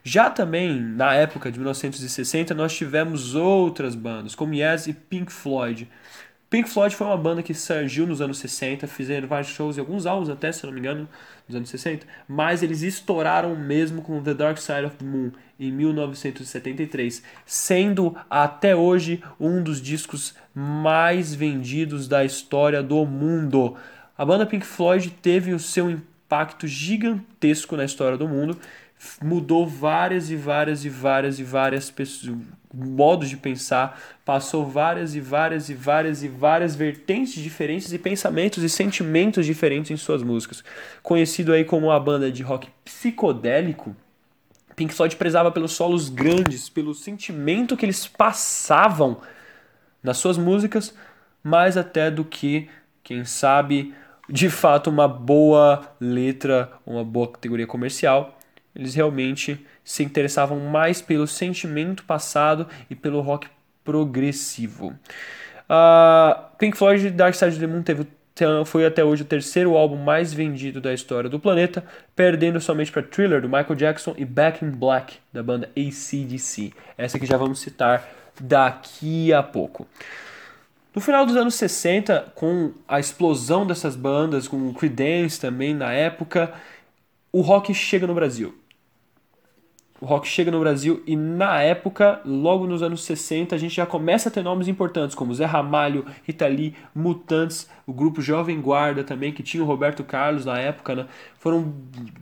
Já 0.04 0.30
também, 0.30 0.80
na 0.80 1.14
época 1.14 1.52
de 1.52 1.60
1960, 1.60 2.54
nós 2.54 2.74
tivemos 2.74 3.36
outras 3.36 3.94
bandas, 3.94 4.36
como 4.36 4.54
Yes 4.54 4.88
e 4.88 4.94
Pink 4.94 5.32
Floyd. 5.32 5.90
Pink 6.50 6.70
Floyd 6.70 6.96
foi 6.96 7.08
uma 7.08 7.18
banda 7.18 7.44
que 7.44 7.54
surgiu 7.54 8.08
nos 8.08 8.22
anos 8.22 8.38
60, 8.38 8.88
fizeram 8.88 9.28
vários 9.28 9.50
shows 9.50 9.76
e 9.76 9.82
alguns 9.82 10.06
álbuns 10.06 10.30
até, 10.30 10.50
se 10.50 10.66
não 10.66 10.72
me 10.72 10.80
engano, 10.80 11.10
nos 11.46 11.58
anos 11.58 11.70
60, 11.70 12.08
mas 12.26 12.64
eles 12.64 12.84
estouraram 12.84 13.54
mesmo 13.54 14.02
com 14.02 14.24
The 14.24 14.34
Dark 14.34 14.58
Side 14.58 14.86
of 14.86 14.96
the 14.96 15.04
Moon 15.04 15.32
em 15.60 15.74
1973, 15.74 17.22
sendo 17.46 18.16
até 18.30 18.74
hoje 18.74 19.22
um 19.38 19.62
dos 19.62 19.82
discos 19.82 20.36
mais 20.56 21.36
vendidos 21.36 22.08
da 22.08 22.24
história 22.24 22.82
do 22.82 23.06
mundo. 23.06 23.76
A 24.18 24.24
banda 24.24 24.46
Pink 24.46 24.66
Floyd 24.66 25.10
teve 25.22 25.54
o 25.54 25.60
seu 25.60 26.00
impacto 26.28 26.68
gigantesco 26.68 27.78
na 27.78 27.86
história 27.86 28.18
do 28.18 28.28
mundo, 28.28 28.60
mudou 29.24 29.66
várias 29.66 30.30
e 30.30 30.36
várias 30.36 30.84
e 30.84 30.90
várias 30.90 31.40
e 31.40 31.44
várias 31.44 31.90
pessoas, 31.90 32.38
modos 32.74 33.30
de 33.30 33.38
pensar, 33.38 33.98
passou 34.26 34.66
várias 34.66 35.16
e 35.16 35.22
várias 35.22 35.70
e 35.70 35.74
várias 35.74 36.24
e 36.24 36.28
várias 36.28 36.76
vertentes 36.76 37.42
diferentes 37.42 37.94
e 37.94 37.98
pensamentos 37.98 38.62
e 38.62 38.70
sentimentos 38.70 39.46
diferentes 39.46 39.90
em 39.90 39.96
suas 39.96 40.22
músicas. 40.22 40.64
Conhecido 41.02 41.54
aí 41.54 41.64
como 41.64 41.88
uma 41.88 42.00
banda 42.00 42.30
de 42.30 42.44
rock 42.44 42.68
psicodélico, 42.84 43.96
Pink 44.76 44.94
Floyd 44.94 45.16
prezava 45.16 45.50
pelos 45.50 45.72
solos 45.72 46.10
grandes, 46.10 46.68
pelo 46.70 46.94
sentimento 46.94 47.78
que 47.78 47.86
eles 47.86 48.06
passavam 48.06 49.22
nas 50.04 50.18
suas 50.18 50.38
músicas, 50.38 50.94
mais 51.42 51.78
até 51.78 52.12
do 52.12 52.26
que, 52.26 52.70
quem 53.02 53.24
sabe, 53.24 53.96
de 54.30 54.50
fato 54.50 54.90
uma 54.90 55.08
boa 55.08 55.82
letra, 56.00 56.72
uma 56.86 57.04
boa 57.04 57.32
categoria 57.32 57.68
comercial. 57.68 58.38
Eles 58.76 58.94
realmente 58.94 59.66
se 59.84 60.04
interessavam 60.04 60.60
mais 60.60 61.02
pelo 61.02 61.26
sentimento 61.26 62.04
passado 62.04 62.68
e 62.90 62.96
pelo 62.96 63.22
rock 63.22 63.48
progressivo. 63.84 64.94
Uh, 65.70 66.58
Pink 66.58 66.78
Floyd 66.78 67.10
Dark 67.12 67.34
Side 67.34 67.52
of 67.52 67.60
the 67.60 67.68
Moon 67.68 67.82
teve, 67.82 68.06
foi 68.66 68.86
até 68.86 69.04
hoje 69.04 69.24
o 69.24 69.26
terceiro 69.26 69.76
álbum 69.76 69.96
mais 69.96 70.34
vendido 70.34 70.80
da 70.80 70.94
história 70.94 71.30
do 71.30 71.40
planeta, 71.40 71.84
perdendo 72.16 72.60
somente 72.60 72.92
para 72.92 73.02
Thriller 73.02 73.42
do 73.42 73.48
Michael 73.48 73.76
Jackson 73.76 74.14
e 74.18 74.26
Back 74.26 74.64
in 74.64 74.72
Black 74.72 75.16
da 75.34 75.42
banda 75.42 75.70
ACDC. 75.76 76.74
Essa 76.98 77.18
que 77.18 77.26
já 77.26 77.38
vamos 77.38 77.60
citar 77.60 78.08
daqui 78.40 79.34
a 79.34 79.42
pouco. 79.42 79.88
No 80.98 81.02
final 81.02 81.28
dos 81.28 81.36
anos 81.36 81.54
60, 81.54 82.32
com 82.34 82.72
a 82.88 83.00
explosão 83.00 83.68
dessas 83.68 83.96
bandas, 83.96 84.48
com 84.48 84.74
Creedence 84.74 85.40
também 85.40 85.72
na 85.72 85.94
época, 85.94 86.52
o 87.32 87.42
rock 87.42 87.72
chega 87.72 88.08
no 88.08 88.16
Brasil 88.16 88.56
o 90.00 90.06
rock 90.06 90.28
chega 90.28 90.52
no 90.52 90.60
Brasil 90.60 91.02
e 91.08 91.16
na 91.16 91.62
época, 91.62 92.22
logo 92.24 92.68
nos 92.68 92.84
anos 92.84 93.04
60, 93.04 93.56
a 93.56 93.58
gente 93.58 93.76
já 93.76 93.86
começa 93.86 94.30
a 94.30 94.32
ter 94.32 94.44
nomes 94.44 94.68
importantes 94.68 95.16
como 95.16 95.34
Zé 95.34 95.46
Ramalho, 95.46 96.06
Rita 96.24 96.48
Lee, 96.48 96.76
Mutantes, 96.94 97.68
o 97.86 97.94
grupo 97.94 98.22
Jovem 98.22 98.62
Guarda 98.62 99.04
também, 99.04 99.32
que 99.32 99.42
tinha 99.42 99.64
o 99.64 99.66
Roberto 99.66 100.04
Carlos 100.04 100.46
na 100.46 100.60
época, 100.60 100.96
né? 100.96 101.06
Foram 101.40 101.74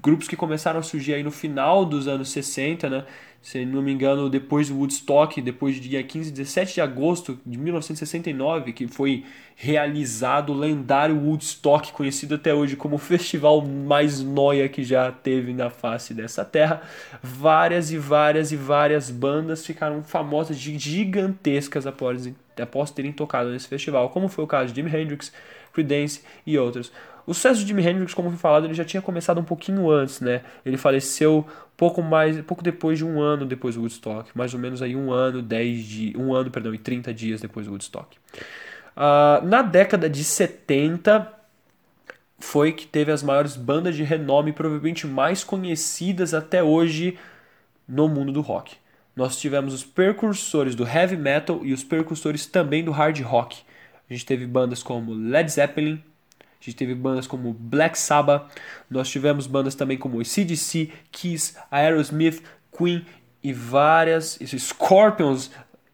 grupos 0.01 0.27
que 0.27 0.37
começaram 0.37 0.79
a 0.79 0.83
surgir 0.83 1.15
aí 1.15 1.23
no 1.23 1.31
final 1.31 1.83
dos 1.83 2.07
anos 2.07 2.29
60, 2.29 2.89
né? 2.89 3.05
Se 3.45 3.63
não 3.63 3.79
me 3.79 3.91
engano, 3.91 4.27
depois 4.27 4.69
do 4.69 4.75
Woodstock, 4.75 5.39
depois 5.39 5.79
do 5.79 5.87
dia 5.87 6.01
15, 6.01 6.31
17 6.31 6.73
de 6.73 6.81
agosto 6.81 7.39
de 7.45 7.59
1969, 7.59 8.73
que 8.73 8.87
foi 8.87 9.23
realizado 9.55 10.51
o 10.51 10.57
lendário 10.57 11.15
Woodstock, 11.15 11.93
conhecido 11.93 12.33
até 12.33 12.55
hoje 12.55 12.75
como 12.75 12.95
o 12.95 12.97
festival 12.97 13.61
mais 13.61 14.19
noia 14.19 14.67
que 14.67 14.83
já 14.83 15.11
teve 15.11 15.53
na 15.53 15.69
face 15.69 16.11
dessa 16.11 16.43
terra. 16.43 16.81
Várias 17.21 17.91
e 17.91 17.99
várias 17.99 18.51
e 18.51 18.55
várias 18.55 19.11
bandas 19.11 19.63
ficaram 19.63 20.03
famosas, 20.03 20.57
gigantescas 20.57 21.85
após, 21.85 22.27
após 22.59 22.89
terem 22.89 23.11
tocado 23.11 23.51
nesse 23.51 23.67
festival, 23.67 24.09
como 24.09 24.27
foi 24.27 24.43
o 24.43 24.47
caso 24.47 24.73
de 24.73 24.81
Jimi 24.81 24.89
Hendrix, 24.89 25.31
Creedence 25.71 26.21
e 26.47 26.57
outros. 26.57 26.91
O 27.27 27.33
sucesso 27.33 27.61
de 27.61 27.67
Jimi 27.67 27.85
Hendrix, 27.85 28.13
como 28.13 28.29
foi 28.29 28.37
falado, 28.37 28.65
ele 28.65 28.73
já 28.73 28.85
tinha 28.85 29.01
começado 29.01 29.39
um 29.39 29.43
pouquinho 29.43 29.89
antes, 29.89 30.21
né? 30.21 30.41
Ele 30.65 30.77
faleceu 30.77 31.47
pouco 31.75 32.01
mais, 32.01 32.39
pouco 32.41 32.63
depois 32.63 32.97
de 32.97 33.05
um 33.05 33.19
ano 33.19 33.45
depois 33.45 33.75
do 33.75 33.81
Woodstock, 33.81 34.29
mais 34.35 34.53
ou 34.53 34.59
menos 34.59 34.81
aí 34.81 34.95
um 34.95 35.11
ano, 35.11 35.41
dez 35.41 35.83
dias, 35.83 36.15
um 36.15 36.33
ano, 36.33 36.51
perdão, 36.51 36.73
e 36.73 36.77
30 36.77 37.13
dias 37.13 37.41
depois 37.41 37.65
do 37.65 37.71
Woodstock. 37.71 38.17
Uh, 38.95 39.45
na 39.45 39.61
década 39.61 40.09
de 40.09 40.23
70 40.23 41.33
foi 42.39 42.71
que 42.71 42.85
teve 42.85 43.11
as 43.11 43.23
maiores 43.23 43.55
bandas 43.55 43.95
de 43.95 44.03
renome, 44.03 44.53
provavelmente 44.53 45.07
mais 45.07 45.43
conhecidas 45.43 46.33
até 46.33 46.63
hoje 46.63 47.17
no 47.87 48.07
mundo 48.07 48.31
do 48.31 48.41
rock. 48.41 48.75
Nós 49.15 49.37
tivemos 49.39 49.73
os 49.73 49.83
precursores 49.83 50.75
do 50.75 50.85
heavy 50.85 51.15
metal 51.15 51.61
e 51.63 51.73
os 51.73 51.83
precursores 51.83 52.45
também 52.45 52.83
do 52.83 52.91
hard 52.91 53.19
rock. 53.21 53.61
A 54.09 54.13
gente 54.13 54.25
teve 54.25 54.45
bandas 54.45 54.83
como 54.83 55.13
Led 55.13 55.49
Zeppelin, 55.49 56.03
a 56.65 56.71
gente 56.71 56.75
teve 56.75 56.95
bandas 56.95 57.27
como 57.27 57.53
Black 57.53 57.97
Sabbath, 57.97 58.51
nós 58.89 59.09
tivemos 59.09 59.47
bandas 59.47 59.75
também 59.75 59.97
como 59.97 60.23
CDC, 60.23 60.89
Kiss, 61.11 61.55
Aerosmith, 61.69 62.41
Queen 62.75 63.05
e 63.43 63.53
várias, 63.53 64.39
Scorpions, 64.41 65.51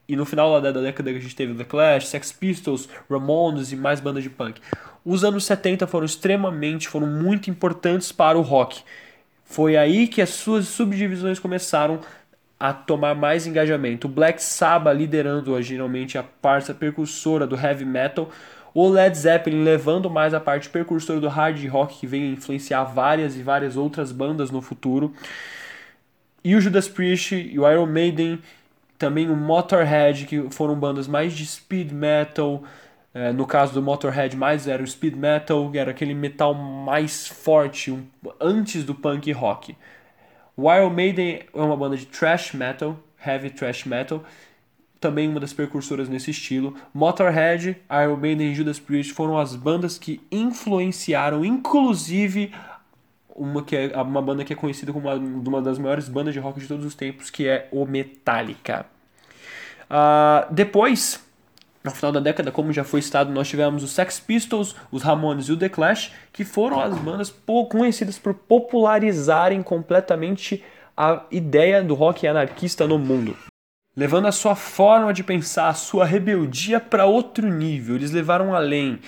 e 0.08 0.16
no 0.16 0.26
final 0.26 0.60
da 0.62 0.72
década 0.72 1.10
a 1.10 1.14
gente 1.14 1.36
teve 1.36 1.54
The 1.54 1.64
Clash, 1.64 2.08
Sex 2.08 2.32
Pistols, 2.32 2.90
Ramones 3.10 3.72
e 3.72 3.76
mais 3.76 4.00
bandas 4.00 4.24
de 4.24 4.30
punk. 4.30 4.62
Os 5.04 5.24
anos 5.24 5.46
70 5.46 5.88
foram 5.88 6.06
extremamente, 6.06 6.88
foram 6.88 7.08
muito 7.08 7.50
importantes 7.50 8.12
para 8.12 8.38
o 8.38 8.42
rock. 8.42 8.82
Foi 9.44 9.76
aí 9.76 10.08
que 10.08 10.22
as 10.22 10.30
suas 10.30 10.68
subdivisões 10.68 11.40
começaram 11.40 12.00
a 12.60 12.72
tomar 12.72 13.16
mais 13.16 13.48
engajamento. 13.48 14.08
O 14.08 14.10
Black 14.10 14.42
Sabbath 14.42 14.96
liderando 14.96 15.60
geralmente 15.62 16.18
a 16.18 16.24
parte 16.24 16.74
percursora 16.74 17.48
do 17.48 17.56
heavy 17.56 17.84
metal, 17.84 18.30
o 18.74 18.88
Led 18.88 19.18
Zeppelin 19.18 19.64
levando 19.64 20.10
mais 20.10 20.34
a 20.34 20.40
parte 20.40 20.70
precursora 20.70 21.20
do 21.20 21.28
hard 21.28 21.66
rock 21.68 22.00
que 22.00 22.08
vem 22.08 22.32
influenciar 22.32 22.84
várias 22.86 23.36
e 23.36 23.44
várias 23.44 23.76
outras 23.76 24.12
bandas 24.12 24.50
no 24.50 24.62
futuro. 24.62 25.14
E 26.44 26.56
o 26.56 26.62
Judas 26.62 26.88
Priest 26.88 27.36
e 27.36 27.60
o 27.60 27.70
Iron 27.70 27.86
Maiden, 27.86 28.40
também 28.98 29.30
o 29.30 29.36
Motorhead, 29.36 30.26
que 30.26 30.50
foram 30.52 30.76
bandas 30.76 31.08
mais 31.08 31.34
de 31.34 31.46
speed 31.46 31.92
metal. 31.92 32.64
É, 33.14 33.34
no 33.34 33.46
caso 33.46 33.74
do 33.74 33.82
Motorhead, 33.82 34.38
mais 34.38 34.68
era 34.68 34.82
o 34.82 34.88
speed 34.88 35.16
metal, 35.16 35.70
era 35.74 35.92
aquele 35.92 36.14
metal 36.14 36.54
mais 36.54 37.28
forte, 37.28 37.92
um, 37.92 38.06
antes 38.40 38.86
do 38.86 38.96
punk 38.96 39.32
rock. 39.34 39.76
O 40.56 40.72
Iron 40.74 40.90
Maiden 40.90 41.42
é 41.54 41.62
uma 41.62 41.76
banda 41.76 41.98
de 41.98 42.06
thrash 42.06 42.54
metal, 42.54 42.98
heavy 43.26 43.50
thrash 43.50 43.86
metal, 43.86 44.24
também 45.02 45.28
uma 45.28 45.40
das 45.40 45.52
precursoras 45.52 46.08
nesse 46.08 46.30
estilo. 46.30 46.76
Motorhead, 46.94 47.76
Iron 48.04 48.16
Maiden 48.16 48.52
e 48.52 48.56
Judas 48.56 48.80
Priest 48.80 49.14
foram 49.14 49.38
as 49.38 49.56
bandas 49.56 49.98
que 49.98 50.22
influenciaram, 50.32 51.44
inclusive, 51.44 52.54
uma, 53.36 53.64
que 53.64 53.76
é, 53.76 53.98
uma 54.00 54.22
banda 54.22 54.46
que 54.46 54.54
é 54.54 54.56
conhecida 54.56 54.94
como 54.94 55.10
uma, 55.10 55.16
uma 55.16 55.62
das 55.62 55.80
maiores 55.80 56.08
bandas 56.08 56.36
de 56.36 56.40
rock 56.40 56.60
de 56.60 56.68
todos 56.68 56.86
os 56.86 56.94
tempos, 56.94 57.32
que 57.32 57.48
é 57.48 57.68
o 57.72 57.84
Metallica. 57.86 58.86
Uh, 59.90 60.54
depois, 60.54 61.20
no 61.84 61.90
final 61.90 62.12
da 62.12 62.20
década, 62.20 62.52
como 62.52 62.72
já 62.72 62.84
foi 62.84 63.02
citado, 63.02 63.32
nós 63.34 63.50
tivemos 63.50 63.84
os 63.84 63.92
Sex 63.92 64.20
Pistols, 64.20 64.76
os 64.92 65.02
Ramones 65.02 65.48
e 65.48 65.52
o 65.52 65.58
The 65.58 65.68
Clash, 65.68 66.14
que 66.32 66.46
foram 66.46 66.80
as 66.80 66.96
bandas 67.00 67.34
conhecidas 67.70 68.20
por 68.20 68.36
popularizarem 68.36 69.64
completamente 69.64 70.64
a 70.96 71.24
ideia 71.32 71.84
do 71.84 71.96
rock 71.96 72.28
anarquista 72.28 72.86
no 72.86 73.00
mundo 73.00 73.36
levando 73.96 74.28
a 74.28 74.32
sua 74.32 74.56
forma 74.56 75.14
de 75.14 75.24
pensar, 75.24 75.70
a 75.70 75.74
sua 75.74 76.06
rebeldia 76.06 76.80
para 76.80 77.06
outro 77.06 77.50
nível. 77.50 77.96
Eles 77.96 78.12
levaram 78.12 78.56
além. 78.56 79.00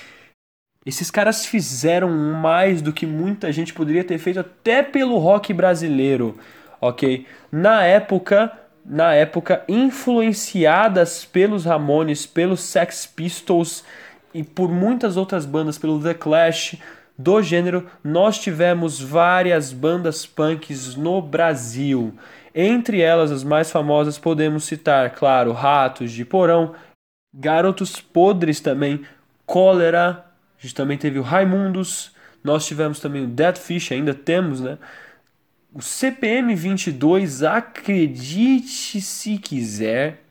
Esses 0.86 1.10
caras 1.10 1.46
fizeram 1.46 2.10
mais 2.10 2.82
do 2.82 2.92
que 2.92 3.06
muita 3.06 3.52
gente 3.52 3.74
poderia 3.74 4.04
ter 4.04 4.18
feito 4.18 4.40
até 4.40 4.84
pelo 4.84 5.18
rock 5.18 5.54
brasileiro, 5.54 6.38
ok? 6.82 7.26
Na 7.50 7.84
época, 7.84 8.52
na 8.86 9.14
época, 9.14 9.64
influenciadas 9.70 11.24
pelos 11.24 11.64
Ramones, 11.64 12.26
pelos 12.26 12.60
Sex 12.60 13.06
Pistols 13.06 13.84
e 14.34 14.44
por 14.44 14.70
muitas 14.70 15.16
outras 15.16 15.46
bandas, 15.46 15.78
pelo 15.78 16.02
The 16.02 16.14
Clash, 16.14 16.78
do 17.18 17.42
gênero, 17.42 17.88
nós 18.04 18.40
tivemos 18.40 19.00
várias 19.00 19.72
bandas 19.72 20.26
punks 20.26 20.96
no 20.96 21.22
Brasil. 21.22 22.14
Entre 22.54 23.02
elas, 23.02 23.32
as 23.32 23.44
mais 23.44 23.72
famosas, 23.72 24.20
podemos 24.20 24.66
citar, 24.66 25.10
claro, 25.12 25.52
Ratos 25.52 26.12
de 26.12 26.24
Porão, 26.24 26.76
Garotos 27.34 28.00
Podres 28.00 28.60
também, 28.60 29.04
Cólera, 29.46 30.26
a 30.58 30.62
gente 30.62 30.76
também 30.76 30.98
teve 30.98 31.18
o 31.18 31.24
Raimundos, 31.24 32.12
nós 32.44 32.66
tivemos 32.66 33.00
também 33.00 33.24
o 33.24 33.28
Dead 33.28 33.58
Fish, 33.58 33.92
ainda 33.92 34.14
temos, 34.14 34.62
né? 34.62 34.78
O 35.74 35.82
CPM 35.82 36.54
22, 36.54 37.42
acredite 37.42 39.02
se 39.02 39.40
quiser. 39.40 40.22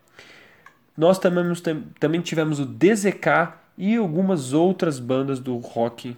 Nós 0.97 1.19
também, 1.19 1.53
também 1.99 2.21
tivemos 2.21 2.61
o 2.61 2.67
DZK 2.67 3.55
e 3.77 3.97
algumas 3.97 4.53
outras 4.53 5.01
bandas 5.01 5.41
do 5.41 5.57
rock 5.57 6.17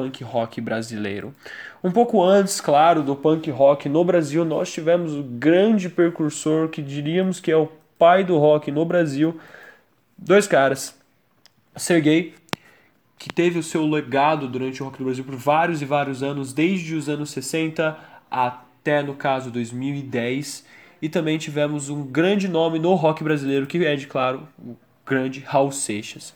punk 0.00 0.24
rock 0.24 0.60
brasileiro. 0.60 1.34
Um 1.84 1.90
pouco 1.90 2.22
antes, 2.22 2.60
claro, 2.60 3.02
do 3.02 3.14
punk 3.14 3.50
rock 3.50 3.88
no 3.88 4.02
Brasil, 4.02 4.44
nós 4.44 4.72
tivemos 4.72 5.14
o 5.14 5.22
grande 5.22 5.90
precursor 5.90 6.68
que 6.68 6.80
diríamos 6.80 7.38
que 7.38 7.50
é 7.50 7.56
o 7.56 7.70
pai 7.98 8.24
do 8.24 8.38
rock 8.38 8.70
no 8.70 8.84
Brasil. 8.86 9.38
Dois 10.16 10.46
caras. 10.46 10.98
Sergei, 11.76 12.34
que 13.18 13.28
teve 13.32 13.58
o 13.58 13.62
seu 13.62 13.86
legado 13.86 14.48
durante 14.48 14.82
o 14.82 14.86
rock 14.86 14.98
do 14.98 15.04
Brasil 15.04 15.24
por 15.24 15.36
vários 15.36 15.82
e 15.82 15.84
vários 15.84 16.22
anos, 16.22 16.54
desde 16.54 16.94
os 16.94 17.08
anos 17.08 17.30
60 17.30 17.98
até, 18.30 19.02
no 19.02 19.14
caso, 19.14 19.50
2010. 19.50 20.64
E 21.02 21.08
também 21.08 21.36
tivemos 21.36 21.90
um 21.90 22.04
grande 22.04 22.48
nome 22.48 22.78
no 22.78 22.94
rock 22.94 23.22
brasileiro, 23.22 23.66
que 23.66 23.84
é, 23.84 23.96
de 23.96 24.06
claro, 24.06 24.48
o 24.58 24.76
grande 25.04 25.40
Raul 25.40 25.70
Seixas. 25.70 26.34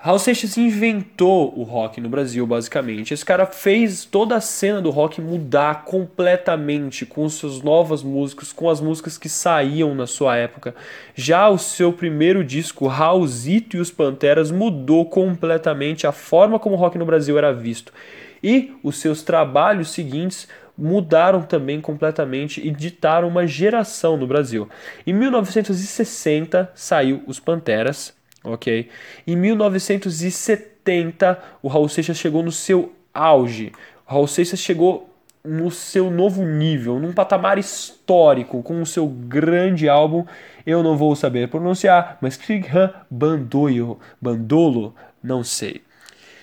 Raul 0.00 0.20
Seixas 0.20 0.56
inventou 0.56 1.52
o 1.58 1.64
rock 1.64 2.00
no 2.00 2.08
Brasil, 2.08 2.46
basicamente. 2.46 3.12
Esse 3.12 3.24
cara 3.24 3.44
fez 3.44 4.04
toda 4.04 4.36
a 4.36 4.40
cena 4.40 4.80
do 4.80 4.90
rock 4.90 5.20
mudar 5.20 5.84
completamente 5.84 7.04
com 7.04 7.28
suas 7.28 7.60
novas 7.62 8.00
músicas, 8.04 8.52
com 8.52 8.70
as 8.70 8.80
músicas 8.80 9.18
que 9.18 9.28
saíam 9.28 9.96
na 9.96 10.06
sua 10.06 10.36
época. 10.36 10.72
Já 11.16 11.48
o 11.48 11.58
seu 11.58 11.92
primeiro 11.92 12.44
disco, 12.44 12.86
Raulzito 12.86 13.76
e 13.76 13.80
os 13.80 13.90
Panteras, 13.90 14.52
mudou 14.52 15.04
completamente 15.04 16.06
a 16.06 16.12
forma 16.12 16.60
como 16.60 16.76
o 16.76 16.78
rock 16.78 16.96
no 16.96 17.04
Brasil 17.04 17.36
era 17.36 17.52
visto. 17.52 17.92
E 18.40 18.76
os 18.84 18.98
seus 18.98 19.22
trabalhos 19.22 19.90
seguintes 19.90 20.46
mudaram 20.78 21.42
também 21.42 21.80
completamente 21.80 22.64
e 22.64 22.70
ditaram 22.70 23.26
uma 23.26 23.48
geração 23.48 24.16
no 24.16 24.28
Brasil. 24.28 24.68
Em 25.04 25.12
1960 25.12 26.70
saiu 26.72 27.20
Os 27.26 27.40
Panteras, 27.40 28.16
ok? 28.44 28.88
Em 29.26 29.36
1970, 29.36 31.38
o 31.62 31.68
Raul 31.68 31.88
Seixas 31.88 32.16
chegou 32.16 32.42
no 32.42 32.52
seu 32.52 32.92
auge. 33.12 33.72
O 34.06 34.12
Raul 34.12 34.26
Seixas 34.26 34.60
chegou 34.60 35.08
no 35.44 35.70
seu 35.70 36.10
novo 36.10 36.44
nível, 36.44 36.98
num 36.98 37.12
patamar 37.12 37.58
histórico, 37.58 38.62
com 38.62 38.82
o 38.82 38.86
seu 38.86 39.06
grande 39.06 39.88
álbum, 39.88 40.26
eu 40.66 40.82
não 40.82 40.96
vou 40.96 41.14
saber 41.16 41.48
pronunciar, 41.48 42.18
mas 42.20 42.36
Krighan 42.36 42.92
Bandoio, 43.10 43.98
Bandolo, 44.20 44.94
não 45.22 45.42
sei. 45.42 45.82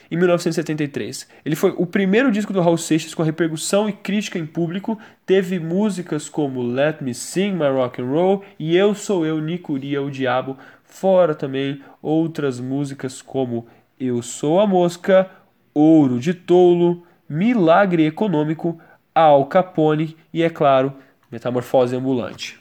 Em 0.09 0.17
1973, 0.17 1.27
ele 1.43 1.55
foi 1.55 1.73
o 1.77 1.85
primeiro 1.85 2.31
disco 2.31 2.53
do 2.53 2.61
Raul 2.61 2.77
Seixas 2.77 3.13
com 3.13 3.23
repercussão 3.23 3.89
e 3.89 3.93
crítica 3.93 4.37
em 4.37 4.45
público. 4.45 4.99
Teve 5.25 5.59
músicas 5.59 6.29
como 6.29 6.61
Let 6.61 7.01
Me 7.01 7.13
Sing 7.13 7.53
My 7.53 7.69
Rock 7.69 8.01
and 8.01 8.05
Roll 8.05 8.43
e 8.59 8.77
Eu 8.77 8.93
Sou 8.93 9.25
Eu, 9.25 9.41
Nicuria 9.41 10.03
o 10.03 10.11
Diabo, 10.11 10.57
fora 10.95 11.35
também 11.35 11.81
outras 12.01 12.59
músicas 12.59 13.21
como 13.21 13.67
Eu 13.99 14.21
Sou 14.21 14.61
a 14.61 14.65
Mosca, 14.67 15.29
Ouro 15.73 16.19
de 16.19 16.33
Tolo, 16.33 17.03
Milagre 17.27 18.05
Econômico, 18.05 18.79
Al 19.13 19.45
Capone 19.45 20.15
e, 20.33 20.41
é 20.41 20.49
claro, 20.49 20.93
Metamorfose 21.29 21.95
Ambulante. 21.95 22.57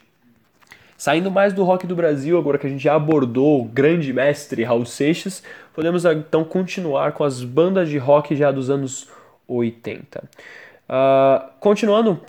Saindo 0.97 1.31
mais 1.31 1.53
do 1.53 1.63
rock 1.63 1.87
do 1.87 1.95
Brasil, 1.95 2.37
agora 2.37 2.59
que 2.59 2.67
a 2.67 2.71
gente 2.71 2.83
já 2.83 2.97
abordou 2.97 3.61
o 3.61 3.65
grande 3.65 4.13
mestre 4.13 4.65
Raul 4.65 4.85
Seixas, 4.85 5.43
podemos 5.73 6.05
então 6.05 6.43
continuar 6.43 7.13
com 7.13 7.23
as 7.23 7.45
bandas 7.45 7.89
de 7.89 7.99
rock 7.99 8.35
já 8.35 8.51
dos 8.51 8.69
anos 8.69 9.09
80. 9.47 10.19
Uh, 10.19 10.25
ah, 10.89 11.51
continuando 11.61 12.21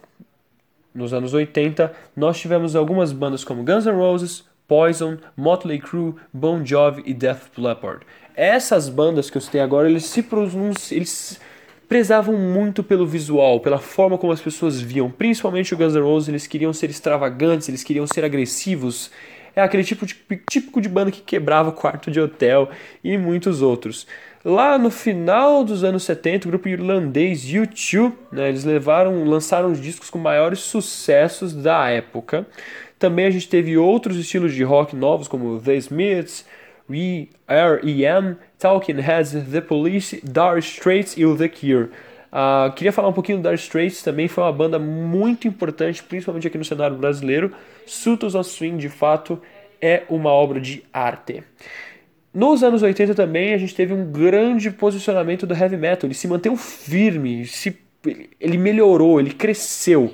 nos 0.93 1.13
anos 1.13 1.33
80, 1.33 1.91
nós 2.15 2.39
tivemos 2.39 2.75
algumas 2.75 3.11
bandas 3.11 3.43
como 3.43 3.63
Guns 3.63 3.85
N' 3.85 3.91
Roses, 3.91 4.43
Poison, 4.67 5.17
Motley 5.35 5.79
Crue, 5.79 6.15
Bon 6.33 6.65
Jovi 6.65 7.03
e 7.05 7.13
Def 7.13 7.57
Leppard. 7.57 8.05
Essas 8.35 8.89
bandas 8.89 9.29
que 9.29 9.37
eu 9.37 9.41
citei 9.41 9.61
agora, 9.61 9.89
eles 9.89 10.05
se 10.05 10.21
pronunciam, 10.21 10.97
eles 10.97 11.39
prezavam 11.87 12.35
muito 12.35 12.83
pelo 12.83 13.05
visual, 13.05 13.59
pela 13.59 13.77
forma 13.77 14.17
como 14.17 14.33
as 14.33 14.41
pessoas 14.41 14.81
viam. 14.81 15.09
Principalmente 15.09 15.73
o 15.73 15.77
Guns 15.77 15.95
N' 15.95 16.01
Roses, 16.01 16.29
eles 16.29 16.47
queriam 16.47 16.73
ser 16.73 16.89
extravagantes, 16.89 17.69
eles 17.69 17.83
queriam 17.83 18.07
ser 18.07 18.25
agressivos. 18.25 19.11
É 19.55 19.61
aquele 19.61 19.83
tipo 19.83 20.05
de, 20.05 20.15
típico 20.49 20.81
de 20.81 20.89
banda 20.89 21.11
que 21.11 21.21
quebrava 21.21 21.71
quarto 21.71 22.11
de 22.11 22.19
hotel 22.19 22.69
e 23.03 23.17
muitos 23.17 23.61
outros. 23.61 24.05
Lá 24.43 24.77
no 24.77 24.91
final 24.91 25.63
dos 25.63 25.83
anos 25.83 26.03
70, 26.03 26.47
o 26.47 26.51
grupo 26.51 26.67
irlandês 26.67 27.45
U2, 27.45 28.13
né, 28.31 28.49
eles 28.49 28.63
levaram, 28.63 29.23
lançaram 29.23 29.71
os 29.71 29.81
discos 29.81 30.09
com 30.09 30.19
maiores 30.19 30.59
sucessos 30.59 31.55
da 31.55 31.89
época. 31.89 32.45
Também 33.05 33.27
a 33.27 33.29
gente 33.29 33.47
teve 33.47 33.77
outros 33.77 34.17
estilos 34.17 34.51
de 34.51 34.63
rock 34.63 34.95
novos, 34.95 35.27
como 35.27 35.61
The 35.61 35.75
Smiths, 35.75 36.43
R.E.M., 37.47 38.35
Talking 38.57 38.99
Heads, 38.99 39.31
The 39.51 39.61
Police, 39.61 40.23
Dire 40.23 40.57
Straits 40.57 41.15
e 41.15 41.23
o 41.23 41.37
The 41.37 41.47
Cure. 41.47 41.91
Uh, 42.33 42.73
queria 42.75 42.91
falar 42.91 43.09
um 43.09 43.13
pouquinho 43.13 43.37
do 43.37 43.43
Dire 43.43 43.61
Straits, 43.61 44.01
também 44.01 44.27
foi 44.27 44.43
uma 44.43 44.51
banda 44.51 44.79
muito 44.79 45.47
importante, 45.47 46.01
principalmente 46.01 46.47
aqui 46.47 46.57
no 46.57 46.65
cenário 46.65 46.97
brasileiro. 46.97 47.51
Sultans 47.85 48.33
of 48.33 48.49
Swing, 48.49 48.77
de 48.77 48.89
fato, 48.89 49.39
é 49.79 50.01
uma 50.09 50.31
obra 50.31 50.59
de 50.59 50.83
arte. 50.91 51.43
Nos 52.33 52.63
anos 52.63 52.81
80 52.81 53.13
também 53.13 53.53
a 53.53 53.57
gente 53.59 53.75
teve 53.75 53.93
um 53.93 54.11
grande 54.11 54.71
posicionamento 54.71 55.45
do 55.45 55.53
heavy 55.53 55.77
metal, 55.77 56.07
ele 56.07 56.15
se 56.15 56.27
manteve 56.27 56.57
firme, 56.57 57.45
se, 57.45 57.77
ele 58.41 58.57
melhorou, 58.57 59.19
ele 59.19 59.29
cresceu. 59.29 60.11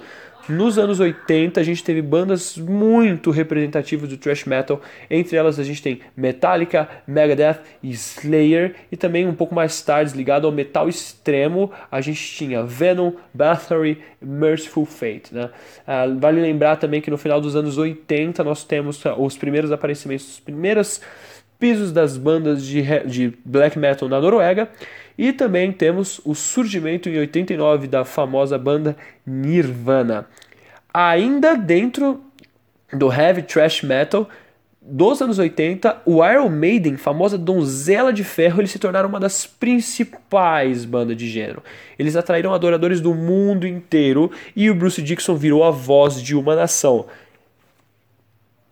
Nos 0.49 0.77
anos 0.77 0.99
80 0.99 1.59
a 1.59 1.63
gente 1.63 1.83
teve 1.83 2.01
bandas 2.01 2.57
muito 2.57 3.31
representativas 3.31 4.09
do 4.09 4.17
thrash 4.17 4.45
metal, 4.45 4.81
entre 5.09 5.37
elas 5.37 5.59
a 5.59 5.63
gente 5.63 5.81
tem 5.81 6.01
Metallica, 6.15 6.89
Megadeth 7.07 7.59
e 7.81 7.91
Slayer, 7.91 8.75
e 8.91 8.97
também 8.97 9.27
um 9.27 9.33
pouco 9.33 9.53
mais 9.53 9.81
tarde 9.81 10.15
ligado 10.15 10.45
ao 10.45 10.51
metal 10.51 10.89
extremo, 10.89 11.71
a 11.91 12.01
gente 12.01 12.21
tinha 12.35 12.63
Venom, 12.63 13.13
Bathory, 13.33 13.99
Merciful 14.21 14.85
Fate. 14.85 15.33
Né? 15.33 15.49
Ah, 15.85 16.05
vale 16.17 16.41
lembrar 16.41 16.75
também 16.77 17.01
que 17.01 17.11
no 17.11 17.17
final 17.17 17.39
dos 17.39 17.55
anos 17.55 17.77
80 17.77 18.43
nós 18.43 18.63
temos 18.63 19.01
os 19.17 19.37
primeiros 19.37 19.71
aparecimentos, 19.71 20.33
os 20.33 20.39
primeiros 20.39 21.01
pisos 21.61 21.91
das 21.91 22.17
bandas 22.17 22.65
de, 22.65 22.81
de 23.05 23.37
black 23.45 23.77
metal 23.77 24.09
na 24.09 24.19
Noruega. 24.19 24.67
E 25.15 25.31
também 25.31 25.71
temos 25.71 26.19
o 26.25 26.33
surgimento 26.33 27.07
em 27.07 27.19
89 27.19 27.87
da 27.87 28.03
famosa 28.03 28.57
banda 28.57 28.97
Nirvana. 29.25 30.25
Ainda 30.91 31.55
dentro 31.55 32.19
do 32.91 33.13
heavy 33.13 33.43
thrash 33.43 33.83
metal 33.83 34.27
dos 34.81 35.21
anos 35.21 35.37
80, 35.37 36.01
o 36.07 36.25
Iron 36.25 36.49
Maiden, 36.49 36.97
famosa 36.97 37.37
donzela 37.37 38.11
de 38.11 38.23
ferro, 38.23 38.59
eles 38.59 38.71
se 38.71 38.79
tornaram 38.79 39.07
uma 39.07 39.19
das 39.19 39.45
principais 39.45 40.83
bandas 40.85 41.15
de 41.15 41.29
gênero. 41.29 41.61
Eles 41.99 42.15
atraíram 42.15 42.51
adoradores 42.51 42.99
do 42.99 43.13
mundo 43.13 43.67
inteiro 43.67 44.31
e 44.55 44.71
o 44.71 44.75
Bruce 44.75 45.01
Dixon 45.03 45.35
virou 45.35 45.63
a 45.63 45.69
voz 45.69 46.19
de 46.19 46.35
uma 46.35 46.55
nação. 46.55 47.05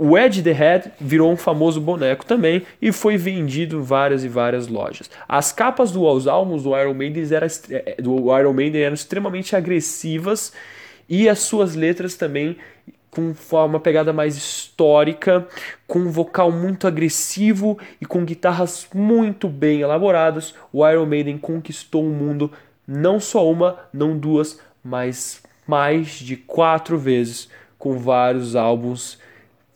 O 0.01 0.17
Ed 0.17 0.41
the 0.41 0.53
Head 0.53 0.93
virou 0.97 1.29
um 1.29 1.35
famoso 1.35 1.81
boneco 1.81 2.25
também 2.25 2.65
e 2.81 2.89
foi 2.89 3.17
vendido 3.17 3.77
em 3.77 3.81
várias 3.81 4.23
e 4.23 4.29
várias 4.29 4.69
lojas. 4.69 5.09
As 5.27 5.51
capas 5.51 5.91
dos 5.91 6.25
álbuns 6.25 6.63
do 6.63 6.77
Iron 6.79 6.93
Maiden, 6.93 7.27
eram, 7.29 7.47
é, 7.69 8.01
do 8.01 8.39
Iron 8.39 8.53
Maiden 8.53 8.81
eram 8.81 8.93
extremamente 8.93 9.57
agressivas 9.57 10.53
e 11.09 11.27
as 11.27 11.39
suas 11.39 11.75
letras 11.75 12.15
também 12.15 12.55
com 13.11 13.33
uma 13.65 13.79
pegada 13.79 14.13
mais 14.13 14.37
histórica, 14.37 15.45
com 15.85 15.99
um 15.99 16.11
vocal 16.11 16.49
muito 16.49 16.87
agressivo 16.87 17.77
e 17.99 18.05
com 18.05 18.23
guitarras 18.23 18.87
muito 18.93 19.49
bem 19.49 19.81
elaboradas. 19.81 20.55
O 20.71 20.87
Iron 20.87 21.07
Maiden 21.07 21.37
conquistou 21.37 22.05
o 22.05 22.09
mundo 22.09 22.49
não 22.87 23.19
só 23.19 23.51
uma, 23.51 23.77
não 23.91 24.17
duas, 24.17 24.61
mas 24.81 25.43
mais 25.67 26.07
de 26.11 26.37
quatro 26.37 26.97
vezes 26.97 27.49
com 27.77 27.97
vários 27.97 28.55
álbuns 28.55 29.19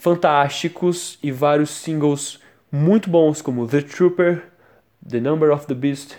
fantásticos 0.04 1.18
e 1.24 1.32
vários 1.32 1.70
singles 1.70 2.38
muito 2.70 3.10
bons 3.10 3.42
como 3.42 3.66
The 3.66 3.84
Trooper, 3.84 4.44
The 5.10 5.22
Number 5.22 5.50
of 5.50 5.66
the 5.66 5.74
Beast, 5.74 6.18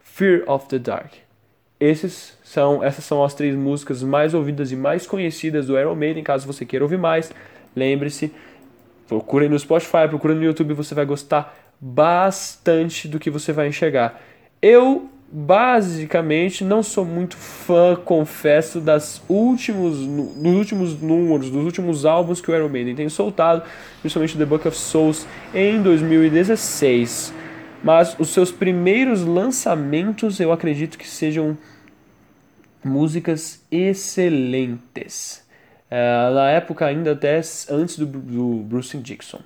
Fear 0.00 0.42
of 0.48 0.66
the 0.66 0.80
Dark. 0.80 1.12
Esses 1.78 2.36
são, 2.42 2.82
essas 2.82 3.04
são 3.04 3.22
as 3.22 3.32
três 3.32 3.54
músicas 3.54 4.02
mais 4.02 4.34
ouvidas 4.34 4.72
e 4.72 4.76
mais 4.76 5.06
conhecidas 5.06 5.68
do 5.68 5.78
Iron 5.78 5.94
Maiden. 5.94 6.24
Caso 6.24 6.44
você 6.44 6.66
queira 6.66 6.84
ouvir 6.84 6.98
mais, 6.98 7.30
lembre-se, 7.76 8.34
procure 9.06 9.48
no 9.48 9.56
Spotify, 9.56 10.08
procure 10.08 10.34
no 10.34 10.42
YouTube, 10.42 10.74
você 10.74 10.92
vai 10.92 11.06
gostar 11.06 11.56
bastante 11.80 13.06
do 13.06 13.20
que 13.20 13.30
você 13.30 13.52
vai 13.52 13.68
enxergar. 13.68 14.20
Eu 14.60 15.08
basicamente 15.36 16.62
não 16.62 16.80
sou 16.80 17.04
muito 17.04 17.36
fã, 17.36 17.96
confesso, 17.96 18.80
das 18.80 19.20
últimos, 19.28 19.98
dos 19.98 20.54
últimos 20.54 21.02
números, 21.02 21.50
dos 21.50 21.64
últimos 21.64 22.06
álbuns 22.06 22.40
que 22.40 22.52
o 22.52 22.54
Iron 22.54 22.68
Maiden 22.68 22.94
tem 22.94 23.08
soltado, 23.08 23.64
principalmente 24.00 24.38
The 24.38 24.44
Book 24.44 24.68
of 24.68 24.76
Souls 24.76 25.26
em 25.52 25.82
2016. 25.82 27.34
Mas 27.82 28.14
os 28.16 28.28
seus 28.28 28.52
primeiros 28.52 29.24
lançamentos 29.24 30.38
eu 30.38 30.52
acredito 30.52 30.96
que 30.96 31.08
sejam 31.08 31.58
músicas 32.84 33.60
excelentes. 33.72 35.44
Uh, 35.90 36.32
na 36.32 36.50
época 36.50 36.86
ainda 36.86 37.10
até 37.10 37.40
antes 37.70 37.98
do, 37.98 38.06
do 38.06 38.62
Bruce 38.62 38.96
Dixon. 38.98 39.40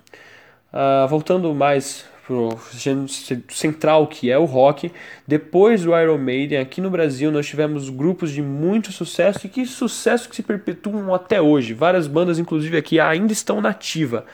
Uh, 0.71 1.07
voltando 1.07 1.53
mais 1.53 2.05
pro 2.29 2.59
gênero 2.71 3.07
central 3.49 4.05
que 4.05 4.29
é 4.29 4.37
o 4.37 4.45
rock. 4.45 4.91
Depois 5.27 5.83
do 5.83 5.97
Iron 5.97 6.19
Maiden, 6.19 6.59
aqui 6.59 6.79
no 6.79 6.91
Brasil 6.91 7.31
nós 7.31 7.47
tivemos 7.47 7.89
grupos 7.89 8.31
de 8.31 8.39
muito 8.39 8.91
sucesso 8.91 9.47
e 9.47 9.49
que 9.49 9.65
sucesso 9.65 10.29
que 10.29 10.35
se 10.35 10.43
perpetuam 10.43 11.11
até 11.11 11.41
hoje. 11.41 11.73
Várias 11.73 12.05
bandas, 12.05 12.37
inclusive 12.37 12.77
aqui, 12.77 12.99
ainda 12.99 13.33
estão 13.33 13.59
nativa. 13.59 14.25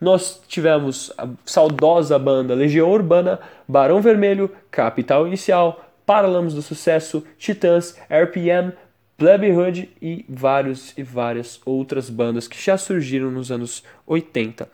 Nós 0.00 0.42
tivemos 0.48 1.12
a 1.16 1.28
saudosa 1.44 2.18
banda 2.18 2.54
Legião 2.54 2.90
Urbana, 2.90 3.38
Barão 3.68 4.00
Vermelho, 4.00 4.50
Capital 4.72 5.24
Inicial, 5.24 5.84
Paralamas 6.04 6.54
do 6.54 6.60
Sucesso, 6.60 7.24
Titãs, 7.38 7.96
RPM, 8.10 8.72
Plebe 9.16 9.52
Hood 9.52 9.90
e 10.02 10.24
vários 10.28 10.92
e 10.96 11.02
várias 11.02 11.60
outras 11.64 12.10
bandas 12.10 12.48
que 12.48 12.60
já 12.60 12.76
surgiram 12.76 13.30
nos 13.30 13.52
anos 13.52 13.84
80. 14.06 14.68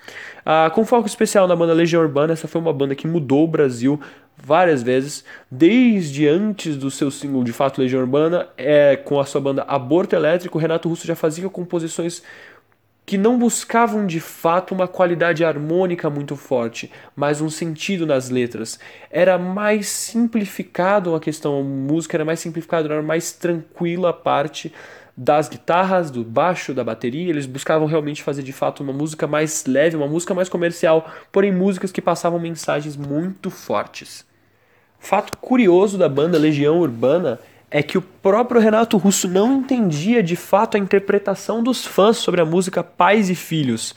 Ah, 0.44 0.70
com 0.74 0.84
foco 0.84 1.06
especial 1.06 1.46
na 1.46 1.54
banda 1.54 1.74
Legião 1.74 2.02
Urbana, 2.02 2.32
essa 2.32 2.48
foi 2.48 2.60
uma 2.60 2.72
banda 2.72 2.94
que 2.94 3.06
mudou 3.06 3.44
o 3.44 3.48
Brasil 3.48 4.00
várias 4.42 4.82
vezes, 4.82 5.24
desde 5.50 6.26
antes 6.26 6.76
do 6.76 6.90
seu 6.90 7.10
single 7.10 7.44
de 7.44 7.52
fato 7.52 7.80
Legião 7.80 8.00
Urbana, 8.00 8.48
é, 8.56 8.96
com 8.96 9.20
a 9.20 9.24
sua 9.26 9.40
banda 9.40 9.62
Aborto 9.62 10.16
Elétrico, 10.16 10.58
Renato 10.58 10.88
Russo 10.88 11.06
já 11.06 11.14
fazia 11.14 11.48
composições 11.48 12.22
que 13.04 13.18
não 13.18 13.38
buscavam 13.38 14.06
de 14.06 14.20
fato 14.20 14.72
uma 14.72 14.86
qualidade 14.86 15.44
harmônica 15.44 16.08
muito 16.08 16.36
forte, 16.36 16.90
mas 17.16 17.40
um 17.40 17.50
sentido 17.50 18.06
nas 18.06 18.30
letras. 18.30 18.78
Era 19.10 19.36
mais 19.36 19.88
simplificado 19.88 21.14
a 21.14 21.20
questão, 21.20 21.58
a 21.58 21.62
música 21.62 22.16
era 22.16 22.24
mais 22.24 22.40
simplificada, 22.40 22.92
era 22.92 23.02
mais 23.02 23.32
tranquila 23.32 24.10
a 24.10 24.12
parte 24.12 24.72
das 25.16 25.48
guitarras, 25.48 26.10
do 26.10 26.24
baixo, 26.24 26.72
da 26.72 26.84
bateria. 26.84 27.28
Eles 27.28 27.46
buscavam 27.46 27.86
realmente 27.86 28.22
fazer 28.22 28.42
de 28.42 28.52
fato 28.52 28.82
uma 28.82 28.92
música 28.92 29.26
mais 29.26 29.66
leve, 29.66 29.96
uma 29.96 30.06
música 30.06 30.32
mais 30.32 30.48
comercial, 30.48 31.10
porém 31.30 31.52
músicas 31.52 31.92
que 31.92 32.00
passavam 32.00 32.38
mensagens 32.38 32.96
muito 32.96 33.50
fortes. 33.50 34.24
Fato 34.98 35.36
curioso 35.38 35.98
da 35.98 36.08
banda 36.08 36.38
Legião 36.38 36.78
Urbana 36.78 37.40
é 37.70 37.82
que 37.82 37.96
o 37.96 38.02
próprio 38.02 38.60
Renato 38.60 38.96
Russo 38.96 39.28
não 39.28 39.58
entendia 39.58 40.22
de 40.22 40.34
fato 40.34 40.76
a 40.76 40.80
interpretação 40.80 41.62
dos 41.62 41.86
fãs 41.86 42.16
sobre 42.16 42.40
a 42.40 42.44
música 42.44 42.82
Pais 42.82 43.30
e 43.30 43.34
Filhos. 43.34 43.94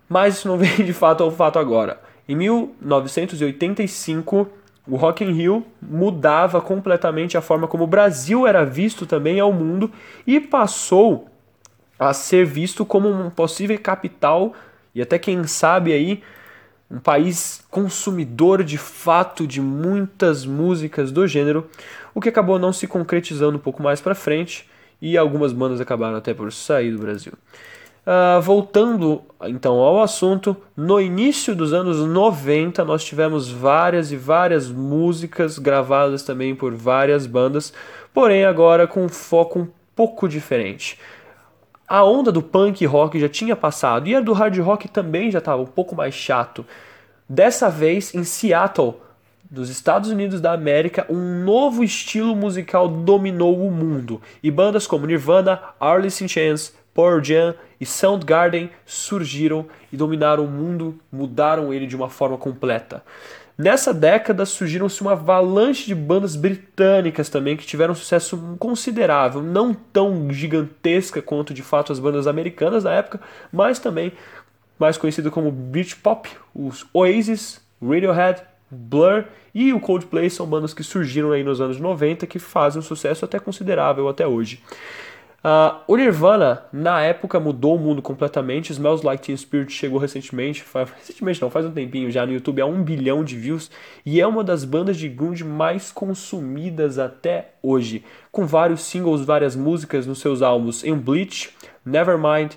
mas 0.09 0.37
isso 0.37 0.47
não 0.47 0.57
vem 0.63 0.85
de 0.85 0.93
fato 0.93 1.25
ao 1.25 1.33
fato 1.33 1.59
agora. 1.59 2.01
Em 2.29 2.37
1985 2.37 4.47
o 4.87 4.97
Rock 4.97 5.25
in 5.25 5.33
Rio 5.33 5.65
mudava 5.81 6.61
completamente 6.61 7.37
a 7.37 7.41
forma 7.41 7.69
como 7.69 7.85
o 7.85 7.87
Brasil 7.87 8.47
era 8.47 8.65
visto 8.65 9.07
também 9.07 9.39
ao 9.39 9.53
mundo 9.53 9.91
e 10.27 10.41
passou 10.41 11.29
a 11.99 12.13
ser 12.13 12.45
visto 12.45 12.85
como 12.85 13.09
um 13.09 13.31
possível 13.31 13.79
capital 13.79 14.55
e 14.95 15.01
até 15.01 15.19
quem 15.19 15.45
sabe 15.45 15.93
aí 15.93 16.23
um 16.91 16.99
país 16.99 17.65
consumidor 17.71 18.63
de 18.63 18.77
fato 18.77 19.47
de 19.47 19.61
muitas 19.61 20.45
músicas 20.45 21.11
do 21.11 21.27
gênero, 21.27 21.67
o 22.15 22.21
que 22.21 22.29
acabou 22.29 22.59
não 22.59 22.73
se 22.73 22.87
concretizando 22.87 23.57
um 23.57 23.61
pouco 23.61 23.83
mais 23.83 24.01
para 24.01 24.15
frente 24.15 24.69
e 25.01 25.17
algumas 25.17 25.53
bandas 25.53 25.81
acabaram 25.81 26.17
até 26.17 26.35
por 26.35 26.53
sair 26.53 26.93
do 26.93 26.99
Brasil. 26.99 27.33
Uh, 28.05 28.41
voltando 28.43 29.23
então 29.43 29.75
ao 29.75 30.03
assunto, 30.03 30.57
no 30.77 31.01
início 31.01 31.55
dos 31.55 31.73
anos 31.73 31.99
90 31.99 32.85
nós 32.85 33.05
tivemos 33.05 33.49
várias 33.49 34.11
e 34.11 34.17
várias 34.17 34.69
músicas 34.69 35.57
gravadas 35.57 36.25
também 36.25 36.53
por 36.53 36.75
várias 36.75 37.29
bandas, 37.29 37.73
porém 38.13 38.45
agora 38.45 38.89
com 38.89 39.05
um 39.05 39.09
foco 39.09 39.61
um 39.61 39.69
pouco 39.95 40.29
diferente. 40.29 40.99
A 41.87 42.03
onda 42.03 42.33
do 42.33 42.43
punk 42.43 42.85
rock 42.87 43.21
já 43.21 43.29
tinha 43.29 43.55
passado 43.55 44.09
e 44.09 44.17
a 44.17 44.21
do 44.21 44.33
hard 44.33 44.59
rock 44.59 44.89
também 44.89 45.31
já 45.31 45.39
estava 45.39 45.63
um 45.63 45.67
pouco 45.67 45.95
mais 45.95 46.15
chato. 46.15 46.67
Dessa 47.29 47.71
vez 47.71 48.15
em 48.15 48.25
Seattle, 48.25 48.95
dos 49.49 49.69
Estados 49.69 50.11
Unidos 50.11 50.41
da 50.41 50.53
América, 50.53 51.07
um 51.09 51.45
novo 51.45 51.85
estilo 51.85 52.35
musical 52.35 52.89
dominou 52.89 53.65
o 53.65 53.71
mundo 53.71 54.21
e 54.43 54.51
bandas 54.51 54.87
como 54.87 55.07
Nirvana, 55.07 55.61
Alice 55.79 56.25
in 56.25 56.29
Chains, 56.29 56.75
Pearl 56.95 57.23
Jam 57.23 57.55
e 57.81 57.87
Soundgarden 57.87 58.71
surgiram 58.85 59.67
e 59.93 59.97
dominaram 59.97 60.45
o 60.45 60.49
mundo, 60.49 60.99
mudaram 61.11 61.73
ele 61.73 61.87
de 61.87 61.97
uma 61.97 62.09
forma 62.09 62.37
completa. 62.37 63.03
Nessa 63.57 63.93
década 63.93 64.47
surgiram-se 64.47 65.03
uma 65.03 65.13
avalanche 65.13 65.87
de 65.87 65.95
bandas 65.95 66.35
britânicas 66.35 67.29
também 67.29 67.57
que 67.57 67.67
tiveram 67.67 67.93
um 67.93 67.97
sucesso 67.97 68.57
considerável, 68.59 69.43
não 69.43 69.75
tão 69.75 70.33
gigantesca 70.33 71.21
quanto 71.21 71.53
de 71.53 71.63
fato 71.63 71.93
as 71.93 71.99
bandas 71.99 72.27
americanas 72.27 72.85
da 72.85 72.93
época, 72.93 73.21
mas 73.53 73.79
também 73.79 74.13
mais 74.79 74.97
conhecido 74.97 75.31
como 75.31 75.53
Britpop, 75.53 76.29
os 76.55 76.87
Oasis, 76.93 77.61
Radiohead, 77.81 78.43
Blur 78.71 79.25
e 79.55 79.73
o 79.73 79.79
Coldplay 79.79 80.31
são 80.31 80.47
bandas 80.47 80.73
que 80.73 80.83
surgiram 80.83 81.31
aí 81.31 81.45
nos 81.45 81.61
anos 81.61 81.79
90 81.79 82.27
que 82.27 82.39
fazem 82.39 82.81
um 82.81 82.83
sucesso 82.83 83.25
até 83.25 83.39
considerável 83.39 84.09
até 84.09 84.27
hoje. 84.27 84.63
Uh, 85.45 85.81
o 85.89 85.97
Nirvana, 85.97 86.63
na 86.73 87.03
época, 87.03 87.41
mudou 87.41 87.75
o 87.75 87.79
mundo 87.79 88.01
completamente. 88.01 88.71
Smells 88.71 89.05
Like 89.05 89.25
Teen 89.25 89.37
Spirit 89.37 89.73
chegou 89.73 89.99
recentemente, 89.99 90.63
faz, 90.63 90.89
recentemente 90.91 91.43
não, 91.43 91.51
faz 91.51 91.67
um 91.67 91.73
tempinho 91.73 92.13
já 92.13 92.25
no 92.25 92.33
YouTube, 92.33 92.63
a 92.63 92.67
um 92.67 92.83
bilhão 92.83 93.25
de 93.25 93.37
views. 93.37 93.69
E 94.07 94.21
é 94.21 94.27
uma 94.27 94.45
das 94.45 94.65
bandas 94.65 94.97
de 94.97 95.09
grunge 95.09 95.43
mais 95.43 95.91
consumidas 95.91 96.97
até 96.97 97.55
hoje. 97.61 98.05
Com 98.31 98.47
vários 98.47 98.83
singles, 98.83 99.25
várias 99.25 99.57
músicas 99.57 100.07
nos 100.07 100.21
seus 100.21 100.43
álbuns 100.43 100.85
em 100.85 100.95
Bleach, 100.95 101.51
Nevermind, 101.85 102.53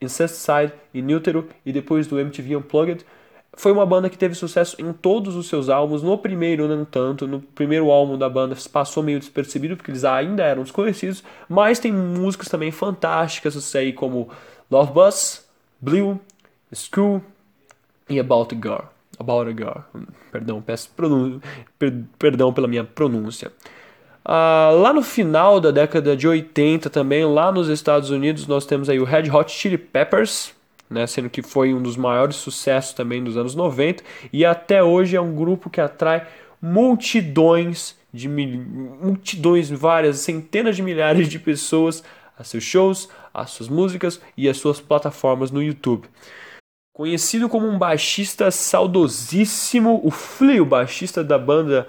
Incesticide, 0.00 0.72
Inútero 0.92 1.48
e 1.64 1.72
depois 1.72 2.06
do 2.06 2.20
MTV 2.20 2.56
Unplugged 2.56 3.04
foi 3.58 3.72
uma 3.72 3.84
banda 3.84 4.08
que 4.08 4.16
teve 4.16 4.36
sucesso 4.36 4.76
em 4.80 4.92
todos 4.92 5.34
os 5.34 5.48
seus 5.48 5.68
álbuns. 5.68 6.00
No 6.00 6.16
primeiro, 6.16 6.68
não 6.68 6.84
tanto. 6.84 7.26
No 7.26 7.40
primeiro 7.40 7.90
álbum 7.90 8.16
da 8.16 8.28
banda 8.28 8.56
passou 8.72 9.02
meio 9.02 9.18
despercebido, 9.18 9.76
porque 9.76 9.90
eles 9.90 10.04
ainda 10.04 10.44
eram 10.44 10.62
desconhecidos. 10.62 11.24
Mas 11.48 11.80
tem 11.80 11.92
músicas 11.92 12.48
também 12.48 12.70
fantásticas, 12.70 13.74
aí 13.74 13.92
como 13.92 14.28
Love 14.70 14.92
Bus, 14.92 15.44
Blue, 15.80 16.20
Screw 16.72 17.20
e 18.08 18.20
About 18.20 18.54
a 18.54 18.56
Girl. 18.56 18.84
About 19.18 19.50
a 19.50 19.52
Girl. 19.52 19.80
Perdão, 20.30 20.62
peço 20.62 20.90
per 21.76 21.92
perdão 22.16 22.52
pela 22.52 22.68
minha 22.68 22.84
pronúncia. 22.84 23.50
Uh, 24.24 24.78
lá 24.80 24.92
no 24.92 25.02
final 25.02 25.58
da 25.58 25.72
década 25.72 26.16
de 26.16 26.28
80 26.28 26.88
também, 26.90 27.24
lá 27.24 27.50
nos 27.50 27.68
Estados 27.68 28.10
Unidos, 28.10 28.46
nós 28.46 28.64
temos 28.64 28.88
aí 28.88 29.00
o 29.00 29.04
Red 29.04 29.28
Hot 29.32 29.50
Chili 29.50 29.78
Peppers, 29.78 30.54
né, 30.90 31.06
sendo 31.06 31.28
que 31.28 31.42
foi 31.42 31.74
um 31.74 31.82
dos 31.82 31.96
maiores 31.96 32.36
sucessos 32.36 32.92
também 32.92 33.22
dos 33.22 33.36
anos 33.36 33.54
90 33.54 34.02
e 34.32 34.44
até 34.44 34.82
hoje 34.82 35.16
é 35.16 35.20
um 35.20 35.34
grupo 35.34 35.68
que 35.68 35.80
atrai 35.80 36.26
multidões 36.60 37.96
de 38.12 38.28
mil... 38.28 38.60
multidões, 39.00 39.70
várias 39.70 40.20
centenas 40.20 40.76
de 40.76 40.82
milhares 40.82 41.28
de 41.28 41.38
pessoas 41.38 42.02
a 42.38 42.44
seus 42.44 42.64
shows, 42.64 43.08
a 43.34 43.46
suas 43.46 43.68
músicas 43.68 44.20
e 44.36 44.48
as 44.48 44.56
suas 44.56 44.80
plataformas 44.80 45.50
no 45.50 45.62
YouTube. 45.62 46.08
Conhecido 46.94 47.48
como 47.48 47.66
um 47.66 47.78
baixista 47.78 48.50
saudosíssimo, 48.50 50.00
o 50.04 50.10
Flea, 50.10 50.62
o 50.62 50.66
baixista 50.66 51.22
da 51.22 51.38
banda 51.38 51.88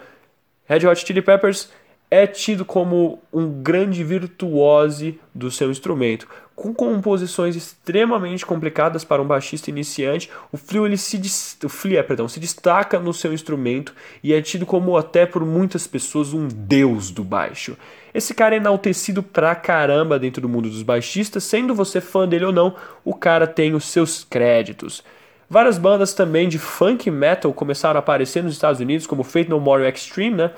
Red 0.66 0.88
Hot 0.88 1.06
Chili 1.06 1.22
Peppers, 1.22 1.72
é 2.12 2.26
tido 2.26 2.66
como 2.66 3.22
um 3.32 3.62
grande 3.62 4.04
virtuose 4.04 5.20
do 5.34 5.52
seu 5.52 5.70
instrumento 5.70 6.28
com 6.60 6.74
composições 6.74 7.56
extremamente 7.56 8.46
complicadas 8.46 9.06
para 9.06 9.22
um 9.22 9.26
baixista 9.26 9.70
iniciante. 9.70 10.30
O 10.52 10.58
Flea, 10.58 10.84
ele 10.84 10.98
se, 10.98 11.18
o 11.64 11.70
Flea, 11.70 12.02
é, 12.02 12.04
perdão, 12.04 12.28
se 12.28 12.38
destaca 12.38 13.00
no 13.00 13.14
seu 13.14 13.34
instrumento 13.34 13.96
e 14.22 14.34
é 14.34 14.42
tido 14.42 14.66
como 14.66 14.98
até 14.98 15.26
por 15.26 15.46
muitas 15.46 15.88
pessoas 15.88 16.34
um 16.34 16.50
deus 16.50 17.12
do 17.12 17.24
baixo. 17.24 17.78
Esse 18.14 18.34
cara 18.34 18.56
é 18.56 18.58
enaltecido 18.58 19.24
pra 19.24 19.56
caramba 19.56 20.20
dentro 20.20 20.42
do 20.42 20.50
mundo 20.50 20.70
dos 20.70 20.84
baixistas, 20.84 21.46
sendo 21.46 21.74
você 21.74 22.02
fã 22.02 22.28
dele 22.28 22.46
ou 22.46 22.52
não, 22.52 22.76
o 23.06 23.14
cara 23.14 23.48
tem 23.48 23.74
os 23.74 23.86
seus 23.86 24.26
créditos. 24.26 25.02
Várias 25.50 25.78
bandas 25.78 26.14
também 26.14 26.50
de 26.50 26.60
funk 26.60 27.10
metal 27.10 27.54
começaram 27.54 27.98
a 27.98 28.00
aparecer 28.00 28.44
nos 28.44 28.54
Estados 28.54 28.82
Unidos, 28.82 29.08
como 29.08 29.24
Fate 29.24 29.50
No 29.50 29.60
More 29.60 29.88
Extreme, 29.88 30.36
né? 30.36 30.52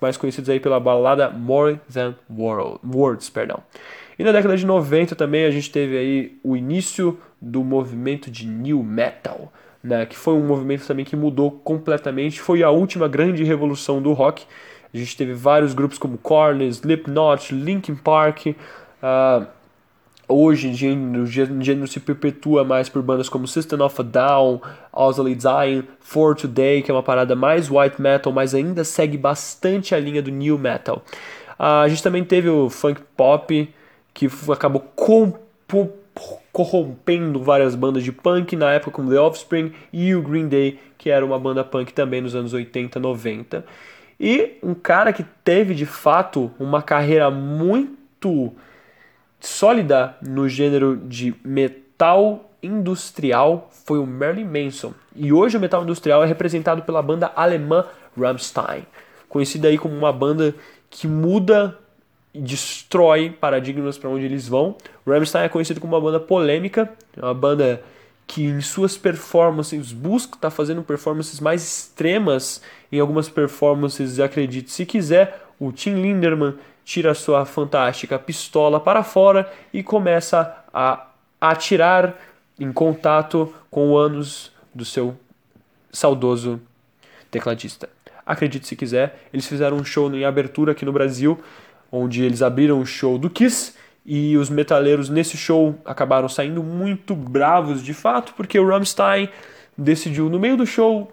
mais 0.00 0.16
conhecidos 0.16 0.48
aí 0.48 0.60
pela 0.60 0.78
balada 0.78 1.30
More 1.30 1.80
Than 1.92 2.14
World, 2.30 2.78
Words. 2.84 3.28
Perdão. 3.28 3.62
E 4.18 4.24
na 4.24 4.32
década 4.32 4.56
de 4.56 4.66
90 4.66 5.14
também 5.14 5.44
a 5.44 5.50
gente 5.50 5.70
teve 5.70 5.96
aí 5.96 6.38
o 6.42 6.56
início 6.56 7.18
do 7.40 7.64
movimento 7.64 8.30
de 8.30 8.46
New 8.46 8.82
Metal, 8.82 9.52
né, 9.82 10.06
que 10.06 10.16
foi 10.16 10.34
um 10.34 10.46
movimento 10.46 10.86
também 10.86 11.04
que 11.04 11.16
mudou 11.16 11.50
completamente, 11.50 12.40
foi 12.40 12.62
a 12.62 12.70
última 12.70 13.08
grande 13.08 13.42
revolução 13.42 14.00
do 14.00 14.12
rock. 14.12 14.44
A 14.94 14.96
gente 14.96 15.16
teve 15.16 15.32
vários 15.32 15.72
grupos 15.72 15.98
como 15.98 16.18
Korn, 16.18 16.66
Slipknot, 16.68 17.54
Linkin 17.54 17.94
Park. 17.94 18.46
Uh, 18.46 19.46
hoje 20.28 20.68
o 20.68 21.26
gênero 21.26 21.88
se 21.88 21.98
perpetua 21.98 22.62
mais 22.62 22.90
por 22.90 23.02
bandas 23.02 23.28
como 23.28 23.48
System 23.48 23.80
of 23.80 23.98
a 23.98 24.04
Down, 24.04 24.60
Ozzy 24.92 25.34
Dying, 25.34 25.84
For 25.98 26.36
Today, 26.36 26.82
que 26.82 26.90
é 26.90 26.94
uma 26.94 27.02
parada 27.02 27.34
mais 27.34 27.70
white 27.70 28.00
metal, 28.00 28.32
mas 28.32 28.54
ainda 28.54 28.84
segue 28.84 29.16
bastante 29.16 29.94
a 29.94 29.98
linha 29.98 30.22
do 30.22 30.30
new 30.30 30.58
metal. 30.58 31.02
Uh, 31.58 31.82
a 31.84 31.88
gente 31.88 32.02
também 32.02 32.22
teve 32.22 32.50
o 32.50 32.68
funk 32.68 33.00
pop, 33.16 33.68
que 34.14 34.28
acabou 34.52 34.84
corrompendo 36.52 37.42
várias 37.42 37.74
bandas 37.74 38.02
de 38.02 38.12
punk 38.12 38.54
na 38.56 38.72
época, 38.72 38.90
como 38.90 39.10
The 39.10 39.18
Offspring 39.18 39.72
e 39.92 40.14
o 40.14 40.22
Green 40.22 40.48
Day, 40.48 40.78
que 40.98 41.10
era 41.10 41.24
uma 41.24 41.38
banda 41.38 41.64
punk 41.64 41.92
também 41.92 42.20
nos 42.20 42.34
anos 42.34 42.52
80, 42.52 43.00
90. 43.00 43.64
E 44.20 44.58
um 44.62 44.74
cara 44.74 45.12
que 45.12 45.24
teve 45.42 45.74
de 45.74 45.86
fato 45.86 46.50
uma 46.58 46.82
carreira 46.82 47.30
muito 47.30 48.52
sólida 49.40 50.16
no 50.22 50.48
gênero 50.48 50.96
de 50.96 51.34
metal 51.44 52.50
industrial 52.62 53.68
foi 53.84 53.98
o 53.98 54.06
Marilyn 54.06 54.44
Manson. 54.44 54.94
E 55.16 55.32
hoje 55.32 55.56
o 55.56 55.60
metal 55.60 55.82
industrial 55.82 56.22
é 56.22 56.26
representado 56.26 56.82
pela 56.82 57.02
banda 57.02 57.32
alemã 57.34 57.84
Rammstein, 58.16 58.86
conhecida 59.28 59.68
aí 59.68 59.76
como 59.76 59.94
uma 59.96 60.12
banda 60.12 60.54
que 60.88 61.08
muda 61.08 61.76
destrói 62.34 63.30
paradigmas 63.30 63.98
para 63.98 64.08
onde 64.08 64.24
eles 64.24 64.48
vão. 64.48 64.76
Rammstein 65.06 65.44
é 65.44 65.48
conhecido 65.48 65.80
como 65.80 65.94
uma 65.94 66.00
banda 66.00 66.20
polêmica, 66.20 66.90
é 67.16 67.24
uma 67.24 67.34
banda 67.34 67.82
que 68.26 68.44
em 68.44 68.60
suas 68.60 68.96
performances 68.96 69.92
busca 69.92 70.36
estar 70.36 70.48
tá 70.48 70.50
fazendo 70.50 70.82
performances 70.82 71.40
mais 71.40 71.62
extremas 71.62 72.62
em 72.90 72.98
algumas 72.98 73.28
performances, 73.28 74.18
acredite 74.18 74.70
se 74.70 74.86
quiser, 74.86 75.46
o 75.60 75.70
Tim 75.70 75.94
Linderman 75.94 76.54
tira 76.84 77.14
sua 77.14 77.44
fantástica 77.44 78.18
pistola 78.18 78.80
para 78.80 79.02
fora 79.02 79.52
e 79.72 79.82
começa 79.82 80.64
a 80.72 81.08
atirar 81.40 82.16
em 82.58 82.72
contato 82.72 83.52
com 83.70 83.90
o 83.90 83.98
ânus 83.98 84.50
do 84.74 84.84
seu 84.84 85.16
saudoso 85.92 86.60
tecladista. 87.30 87.88
Acredite 88.24 88.66
se 88.66 88.76
quiser, 88.76 89.26
eles 89.32 89.46
fizeram 89.46 89.76
um 89.76 89.84
show 89.84 90.12
em 90.14 90.24
abertura 90.24 90.72
aqui 90.72 90.84
no 90.84 90.92
Brasil 90.92 91.38
onde 91.92 92.24
eles 92.24 92.40
abriram 92.40 92.80
o 92.80 92.86
show 92.86 93.18
do 93.18 93.28
Kiss 93.28 93.74
e 94.04 94.36
os 94.38 94.48
metaleiros 94.48 95.10
nesse 95.10 95.36
show 95.36 95.78
acabaram 95.84 96.28
saindo 96.28 96.62
muito 96.62 97.14
bravos 97.14 97.82
de 97.82 97.92
fato, 97.92 98.32
porque 98.34 98.58
o 98.58 98.66
Rammstein 98.66 99.28
decidiu 99.76 100.30
no 100.30 100.40
meio 100.40 100.56
do 100.56 100.66
show 100.66 101.12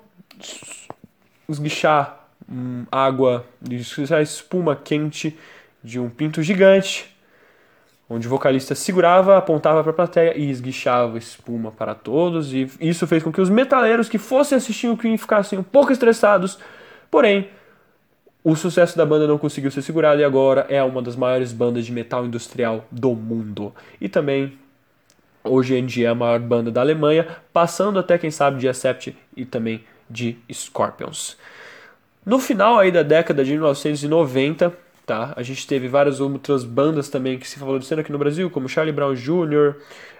esguichar 1.47 2.27
hum, 2.49 2.85
água, 2.91 3.45
esguichar 3.69 4.21
espuma 4.21 4.75
quente 4.75 5.37
de 5.83 5.99
um 5.99 6.09
pinto 6.09 6.41
gigante, 6.41 7.13
onde 8.09 8.25
o 8.25 8.29
vocalista 8.29 8.73
segurava, 8.73 9.37
apontava 9.37 9.83
para 9.83 9.91
a 9.91 9.95
plateia 9.95 10.37
e 10.37 10.49
esguichava 10.49 11.17
espuma 11.17 11.71
para 11.71 11.93
todos, 11.93 12.53
e 12.53 12.69
isso 12.79 13.05
fez 13.05 13.21
com 13.21 13.31
que 13.31 13.41
os 13.41 13.49
metaleiros 13.49 14.09
que 14.09 14.17
fossem 14.17 14.57
assistir 14.57 14.87
o 14.87 14.97
Queen 14.97 15.17
ficassem 15.17 15.59
um 15.59 15.63
pouco 15.63 15.91
estressados, 15.91 16.57
porém 17.11 17.49
o 18.43 18.55
sucesso 18.55 18.97
da 18.97 19.05
banda 19.05 19.27
não 19.27 19.37
conseguiu 19.37 19.69
ser 19.69 19.81
segurado 19.81 20.21
e 20.21 20.23
agora 20.23 20.65
é 20.69 20.81
uma 20.81 21.01
das 21.01 21.15
maiores 21.15 21.51
bandas 21.51 21.85
de 21.85 21.91
metal 21.91 22.25
industrial 22.25 22.85
do 22.89 23.13
mundo. 23.13 23.73
E 23.99 24.07
também, 24.07 24.57
hoje 25.43 25.75
em 25.75 25.85
dia, 25.85 26.07
é 26.07 26.11
a 26.11 26.15
maior 26.15 26.39
banda 26.39 26.71
da 26.71 26.81
Alemanha, 26.81 27.27
passando 27.51 27.99
até, 27.99 28.17
quem 28.17 28.31
sabe, 28.31 28.59
de 28.59 28.69
Accept 28.69 29.15
e 29.35 29.45
também 29.45 29.83
de 30.09 30.37
Scorpions. 30.51 31.37
No 32.25 32.39
final 32.39 32.79
aí 32.79 32.91
da 32.91 33.03
década 33.03 33.43
de 33.43 33.51
1990, 33.51 34.73
tá, 35.09 35.33
a 35.35 35.41
gente 35.41 35.65
teve 35.65 35.87
várias 35.87 36.19
outras 36.19 36.63
bandas 36.63 37.09
também 37.09 37.39
que 37.39 37.47
se 37.47 37.57
favorecendo 37.57 38.01
aqui 38.01 38.11
no 38.11 38.17
Brasil, 38.17 38.49
como 38.49 38.69
Charlie 38.69 38.93
Brown 38.93 39.13
Jr., 39.13 39.75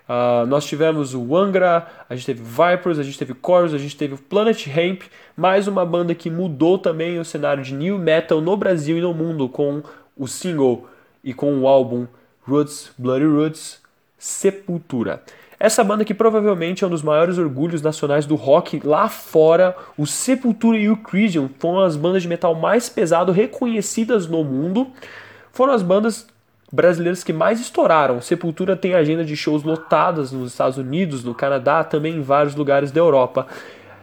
Uh, 0.10 0.44
nós 0.48 0.66
tivemos 0.66 1.14
o 1.14 1.38
Angra, 1.38 1.86
a 2.10 2.16
gente 2.16 2.26
teve 2.26 2.42
Vipers, 2.42 2.98
a 2.98 3.04
gente 3.04 3.20
teve 3.20 3.36
Chorus, 3.46 3.76
a 3.76 3.78
gente 3.78 3.96
teve 3.96 4.16
o 4.16 4.18
Planet 4.18 4.66
Hemp, 4.66 5.04
mais 5.38 5.68
uma 5.68 5.86
banda 5.86 6.16
que 6.16 6.32
mudou 6.32 6.80
também 6.80 7.20
o 7.20 7.24
cenário 7.24 7.62
de 7.62 7.76
new 7.76 8.00
metal 8.00 8.42
no 8.42 8.58
Brasil 8.58 8.98
e 8.98 9.02
no 9.02 9.14
mundo 9.14 9.48
com 9.48 9.84
o 10.18 10.28
single 10.28 10.88
e 11.24 11.32
com 11.32 11.60
o 11.60 11.68
álbum 11.68 12.08
Roots, 12.42 12.92
Bloody 12.98 13.28
Roots, 13.28 13.84
Sepultura. 14.18 15.22
Essa 15.60 15.84
banda 15.84 16.06
que 16.06 16.14
provavelmente 16.14 16.86
é 16.86 16.88
um 16.88 16.90
dos 16.90 17.04
maiores 17.04 17.38
orgulhos 17.38 17.82
nacionais 17.82 18.26
do 18.26 18.36
rock 18.36 18.80
lá 18.82 19.10
fora, 19.10 19.76
o 19.98 20.08
Sepultura 20.08 20.78
e 20.78 20.90
o 20.90 20.96
Crisium 20.96 21.50
foram 21.60 21.82
as 21.82 21.98
bandas 21.98 22.22
de 22.22 22.30
metal 22.30 22.56
mais 22.56 22.88
pesado 22.88 23.34
reconhecidas 23.34 24.26
no 24.26 24.42
mundo. 24.42 24.88
Foram 25.52 25.74
as 25.74 25.84
bandas 25.84 26.26
brasileiros 26.72 27.26
que 27.26 27.34
mais 27.34 27.60
estouraram. 27.60 28.22
Sepultura 28.22 28.78
tem 28.78 28.94
agenda 28.94 29.26
de 29.26 29.36
shows 29.36 29.64
lotadas 29.64 30.32
nos 30.32 30.52
Estados 30.54 30.78
Unidos, 30.78 31.26
no 31.26 31.36
Canadá, 31.36 31.84
também 31.84 32.16
em 32.16 32.22
vários 32.22 32.56
lugares 32.56 32.90
da 32.90 33.02
Europa. 33.02 33.46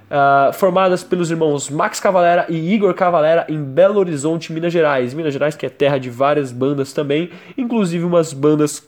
Uh, 0.08 0.52
formadas 0.52 1.02
pelos 1.02 1.32
irmãos 1.32 1.68
Max 1.68 1.98
Cavalera 1.98 2.46
e 2.48 2.72
Igor 2.72 2.94
Cavalera 2.94 3.44
em 3.48 3.60
Belo 3.60 3.98
Horizonte, 3.98 4.52
Minas 4.52 4.72
Gerais. 4.72 5.14
Minas 5.14 5.32
Gerais 5.32 5.56
que 5.56 5.64
é 5.64 5.70
terra 5.70 5.98
de 5.98 6.10
várias 6.10 6.52
bandas 6.52 6.92
também, 6.92 7.30
inclusive 7.56 8.04
umas 8.04 8.32
bandas 8.34 8.86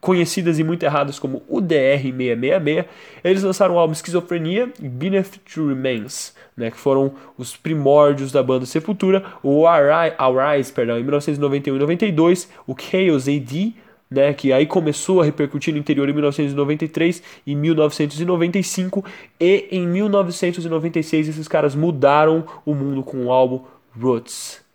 conhecidas 0.00 0.58
e 0.58 0.64
muito 0.64 0.82
erradas 0.82 1.18
como 1.18 1.42
o 1.48 1.60
DR666. 1.60 2.84
Eles 3.24 3.42
lançaram 3.42 3.74
o 3.74 3.78
álbum 3.78 3.92
Esquizofrenia 3.92 4.72
e 4.80 4.88
Beneath 4.88 5.38
to 5.44 5.68
Remains 5.68 6.34
né, 6.56 6.70
que 6.70 6.78
foram 6.78 7.12
os 7.36 7.56
primórdios 7.56 8.32
da 8.32 8.42
banda 8.42 8.64
Sepultura, 8.64 9.24
o 9.42 9.66
Arise, 9.66 10.72
perdão, 10.72 10.98
em 10.98 11.02
1991 11.02 11.76
e 11.76 11.78
92, 11.78 12.48
o 12.66 12.74
Chaos 12.74 13.28
AD, 13.28 13.74
né, 14.10 14.32
que 14.32 14.52
aí 14.52 14.66
começou 14.66 15.20
a 15.20 15.24
repercutir 15.24 15.74
no 15.74 15.80
interior 15.80 16.08
em 16.08 16.12
1993 16.12 17.22
e 17.46 17.54
1995 17.54 19.04
e 19.38 19.68
em 19.70 19.86
1996 19.86 21.28
esses 21.28 21.48
caras 21.48 21.74
mudaram 21.74 22.44
o 22.64 22.74
mundo 22.74 23.02
com 23.02 23.26
o 23.26 23.32
álbum 23.32 23.62
Roots. 23.98 24.65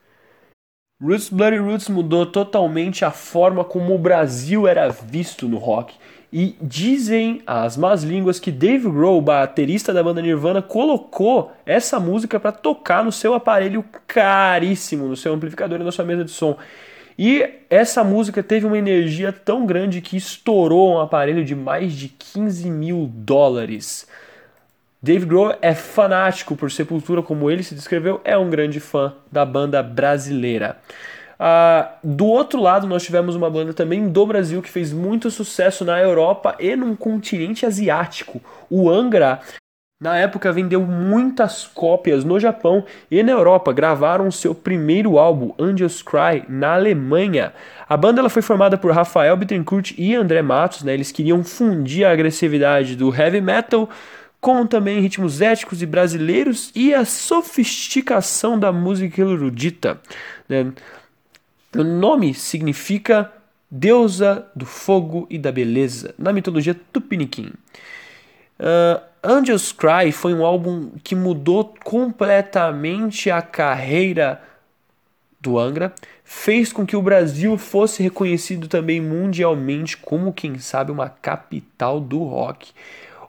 Roots 1.03 1.29
Bloody 1.29 1.57
Roots 1.57 1.89
mudou 1.89 2.27
totalmente 2.27 3.03
a 3.03 3.09
forma 3.09 3.63
como 3.63 3.95
o 3.95 3.97
Brasil 3.97 4.67
era 4.67 4.87
visto 4.89 5.47
no 5.47 5.57
rock. 5.57 5.95
E 6.31 6.55
dizem 6.61 7.41
as 7.45 7.75
más 7.75 8.03
línguas 8.03 8.39
que 8.39 8.51
Dave 8.51 8.87
Grohl, 8.87 9.19
baterista 9.19 9.91
da 9.91 10.03
banda 10.03 10.21
Nirvana, 10.21 10.61
colocou 10.61 11.51
essa 11.65 11.99
música 11.99 12.39
para 12.39 12.51
tocar 12.51 13.03
no 13.03 13.11
seu 13.11 13.33
aparelho 13.33 13.83
caríssimo, 14.05 15.07
no 15.07 15.17
seu 15.17 15.33
amplificador 15.33 15.81
e 15.81 15.83
na 15.83 15.91
sua 15.91 16.05
mesa 16.05 16.23
de 16.23 16.31
som. 16.31 16.55
E 17.17 17.49
essa 17.67 18.03
música 18.03 18.43
teve 18.43 18.67
uma 18.67 18.77
energia 18.77 19.33
tão 19.33 19.65
grande 19.65 20.01
que 20.01 20.15
estourou 20.15 20.93
um 20.93 20.99
aparelho 20.99 21.43
de 21.43 21.55
mais 21.55 21.93
de 21.93 22.09
15 22.09 22.69
mil 22.69 23.09
dólares. 23.11 24.07
Dave 25.03 25.25
Grohl 25.25 25.55
é 25.63 25.73
fanático 25.73 26.55
por 26.55 26.69
Sepultura, 26.71 27.23
como 27.23 27.49
ele 27.49 27.63
se 27.63 27.73
descreveu, 27.73 28.21
é 28.23 28.37
um 28.37 28.51
grande 28.51 28.79
fã 28.79 29.15
da 29.31 29.43
banda 29.43 29.81
brasileira. 29.81 30.77
Uh, 31.39 31.89
do 32.03 32.27
outro 32.27 32.61
lado, 32.61 32.85
nós 32.85 33.01
tivemos 33.01 33.35
uma 33.35 33.49
banda 33.49 33.73
também 33.73 34.07
do 34.07 34.27
Brasil 34.27 34.61
que 34.61 34.69
fez 34.69 34.93
muito 34.93 35.31
sucesso 35.31 35.83
na 35.83 35.99
Europa 35.99 36.55
e 36.59 36.75
num 36.75 36.95
continente 36.95 37.65
asiático. 37.65 38.39
O 38.69 38.91
Angra, 38.91 39.39
na 39.99 40.19
época, 40.19 40.51
vendeu 40.51 40.81
muitas 40.81 41.65
cópias 41.65 42.23
no 42.23 42.39
Japão 42.39 42.85
e 43.09 43.23
na 43.23 43.31
Europa. 43.31 43.73
Gravaram 43.73 44.29
seu 44.29 44.53
primeiro 44.53 45.17
álbum, 45.17 45.51
Angels 45.57 46.03
Cry, 46.03 46.43
na 46.47 46.75
Alemanha. 46.75 47.53
A 47.89 47.97
banda 47.97 48.21
ela 48.21 48.29
foi 48.29 48.43
formada 48.43 48.77
por 48.77 48.91
Rafael 48.91 49.35
Bittencourt 49.35 49.95
e 49.97 50.13
André 50.13 50.43
Matos. 50.43 50.83
Né? 50.83 50.93
Eles 50.93 51.11
queriam 51.11 51.43
fundir 51.43 52.05
a 52.05 52.11
agressividade 52.11 52.95
do 52.95 53.11
heavy 53.11 53.41
metal 53.41 53.89
com 54.41 54.65
também 54.65 54.99
ritmos 54.99 55.39
éticos 55.39 55.83
e 55.83 55.85
brasileiros 55.85 56.71
e 56.73 56.93
a 56.93 57.05
sofisticação 57.05 58.59
da 58.59 58.71
música 58.71 59.21
erudita. 59.21 60.01
Né? 60.49 60.73
O 61.75 61.83
nome 61.83 62.33
significa 62.33 63.31
deusa 63.69 64.47
do 64.53 64.65
fogo 64.65 65.27
e 65.29 65.37
da 65.37 65.51
beleza, 65.51 66.13
na 66.17 66.33
mitologia 66.33 66.75
tupiniquim. 66.91 67.53
Uh, 68.59 69.01
Angels 69.23 69.71
Cry 69.71 70.11
foi 70.11 70.33
um 70.33 70.43
álbum 70.43 70.91
que 71.03 71.15
mudou 71.15 71.73
completamente 71.83 73.29
a 73.29 73.41
carreira 73.41 74.41
do 75.39 75.57
Angra, 75.57 75.93
fez 76.23 76.73
com 76.73 76.85
que 76.85 76.95
o 76.95 77.01
Brasil 77.01 77.57
fosse 77.57 78.01
reconhecido 78.01 78.67
também 78.67 78.99
mundialmente 78.99 79.97
como, 79.97 80.33
quem 80.33 80.57
sabe, 80.59 80.91
uma 80.91 81.09
capital 81.09 81.99
do 81.99 82.23
rock. 82.23 82.71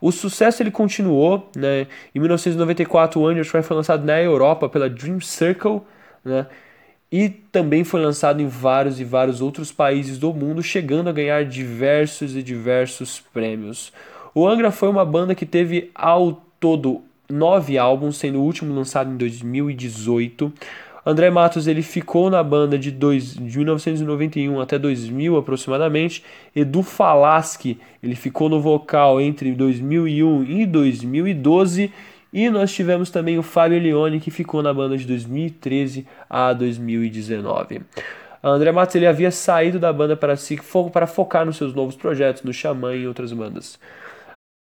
O 0.03 0.11
sucesso 0.11 0.61
ele 0.61 0.73
continuou, 0.73 1.49
né? 1.55 1.87
Em 2.13 2.19
1994, 2.19 3.21
o 3.21 3.45
Cry 3.45 3.63
foi 3.63 3.77
lançado 3.77 4.05
na 4.05 4.21
Europa 4.21 4.69
pela 4.69 4.91
Dream 4.91 5.21
Circle, 5.21 5.81
né? 6.25 6.49
E 7.11 7.29
também 7.29 7.85
foi 7.85 8.01
lançado 8.01 8.43
em 8.43 8.49
vários 8.49 8.99
e 8.99 9.05
vários 9.05 9.41
outros 9.41 9.71
países 9.71 10.19
do 10.19 10.35
mundo, 10.35 10.61
chegando 10.61 11.09
a 11.09 11.13
ganhar 11.13 11.45
diversos 11.45 12.35
e 12.35 12.43
diversos 12.43 13.21
prêmios. 13.33 13.93
O 14.35 14.49
Angra 14.49 14.73
foi 14.73 14.89
uma 14.89 15.05
banda 15.05 15.37
que 15.37 15.47
teve 15.47 15.93
ao 15.95 16.43
todo 16.59 17.03
nove 17.31 17.79
álbuns, 17.79 18.17
sendo 18.17 18.41
o 18.41 18.45
último 18.45 18.75
lançado 18.75 19.09
em 19.09 19.17
2018. 19.17 20.53
André 21.05 21.31
Matos 21.31 21.67
ele 21.67 21.83
ficou 21.83 22.31
na 22.31 22.43
banda 22.43 22.79
de, 22.79 22.91
dois, 22.91 23.35
de 23.35 23.59
1991 23.59 24.61
até 24.61 24.79
2000 24.79 25.37
aproximadamente. 25.37 26.25
Edu 26.55 26.83
Falaschi 26.83 27.79
ele 28.03 28.15
ficou 28.15 28.49
no 28.49 28.61
vocal 28.61 29.21
entre 29.21 29.53
2001 29.53 30.45
e 30.45 30.67
2012. 30.67 31.93
E 32.33 32.49
nós 32.49 32.73
tivemos 32.73 33.11
também 33.11 33.37
o 33.37 33.43
Fábio 33.43 33.81
Leone 33.81 34.21
que 34.21 34.31
ficou 34.31 34.63
na 34.63 34.73
banda 34.73 34.97
de 34.97 35.05
2013 35.07 36.07
a 36.31 36.53
2019. 36.53 37.83
André 38.43 38.73
Matos 38.73 38.95
ele 38.95 39.07
havia 39.07 39.31
saído 39.31 39.79
da 39.79 39.93
banda 39.93 40.17
para, 40.17 40.37
si, 40.37 40.59
para 40.93 41.07
focar 41.07 41.45
nos 41.45 41.57
seus 41.57 41.75
novos 41.75 41.95
projetos, 41.95 42.43
no 42.43 42.53
Xamã 42.53 42.95
e 42.95 43.07
outras 43.07 43.33
bandas. 43.33 43.79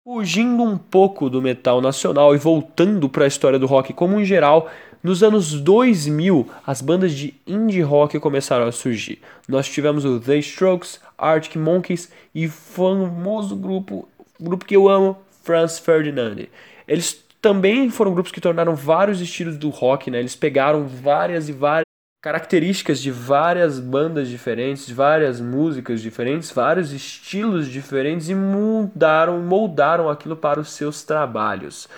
Fugindo 0.03 0.63
um 0.63 0.79
pouco 0.79 1.29
do 1.29 1.43
metal 1.43 1.83
nacional 1.83 2.35
e 2.35 2.39
voltando 2.39 3.07
para 3.07 3.25
a 3.25 3.29
história 3.29 3.59
do 3.59 3.67
rock 3.67 3.93
como 3.93 4.19
em 4.19 4.25
geral, 4.25 4.71
nos 5.03 5.23
anos 5.23 5.53
2000 5.61 6.49
as 6.67 6.81
bandas 6.81 7.13
de 7.13 7.35
indie 7.47 7.83
rock 7.83 8.19
começaram 8.19 8.67
a 8.67 8.73
surgir. 8.73 9.21
Nós 9.47 9.69
tivemos 9.69 10.07
o 10.07 10.19
The 10.19 10.39
Strokes, 10.39 10.99
Arctic 11.19 11.57
Monkeys 11.57 12.11
e 12.35 12.49
famoso 12.49 13.55
grupo, 13.55 14.09
grupo 14.41 14.65
que 14.65 14.75
eu 14.75 14.89
amo, 14.89 15.19
Franz 15.43 15.79
Ferdinand. 15.79 16.47
Eles 16.89 17.23
também 17.43 17.91
foram 17.91 18.15
grupos 18.15 18.33
que 18.33 18.41
tornaram 18.41 18.75
vários 18.75 19.21
estilos 19.21 19.59
do 19.59 19.69
rock, 19.69 20.11
né? 20.11 20.19
Eles 20.19 20.35
pegaram 20.35 20.89
várias 20.89 21.51
e 21.51 21.53
várias 21.53 21.90
características 22.21 23.01
de 23.01 23.11
várias 23.11 23.79
bandas 23.79 24.29
diferentes, 24.29 24.91
várias 24.91 25.41
músicas 25.41 26.03
diferentes, 26.03 26.51
vários 26.51 26.93
estilos 26.93 27.67
diferentes 27.67 28.29
e 28.29 28.35
mudaram, 28.35 29.41
moldaram 29.41 30.09
aquilo 30.09 30.37
para 30.37 30.61
os 30.61 30.71
seus 30.71 31.03
trabalhos. 31.03 31.89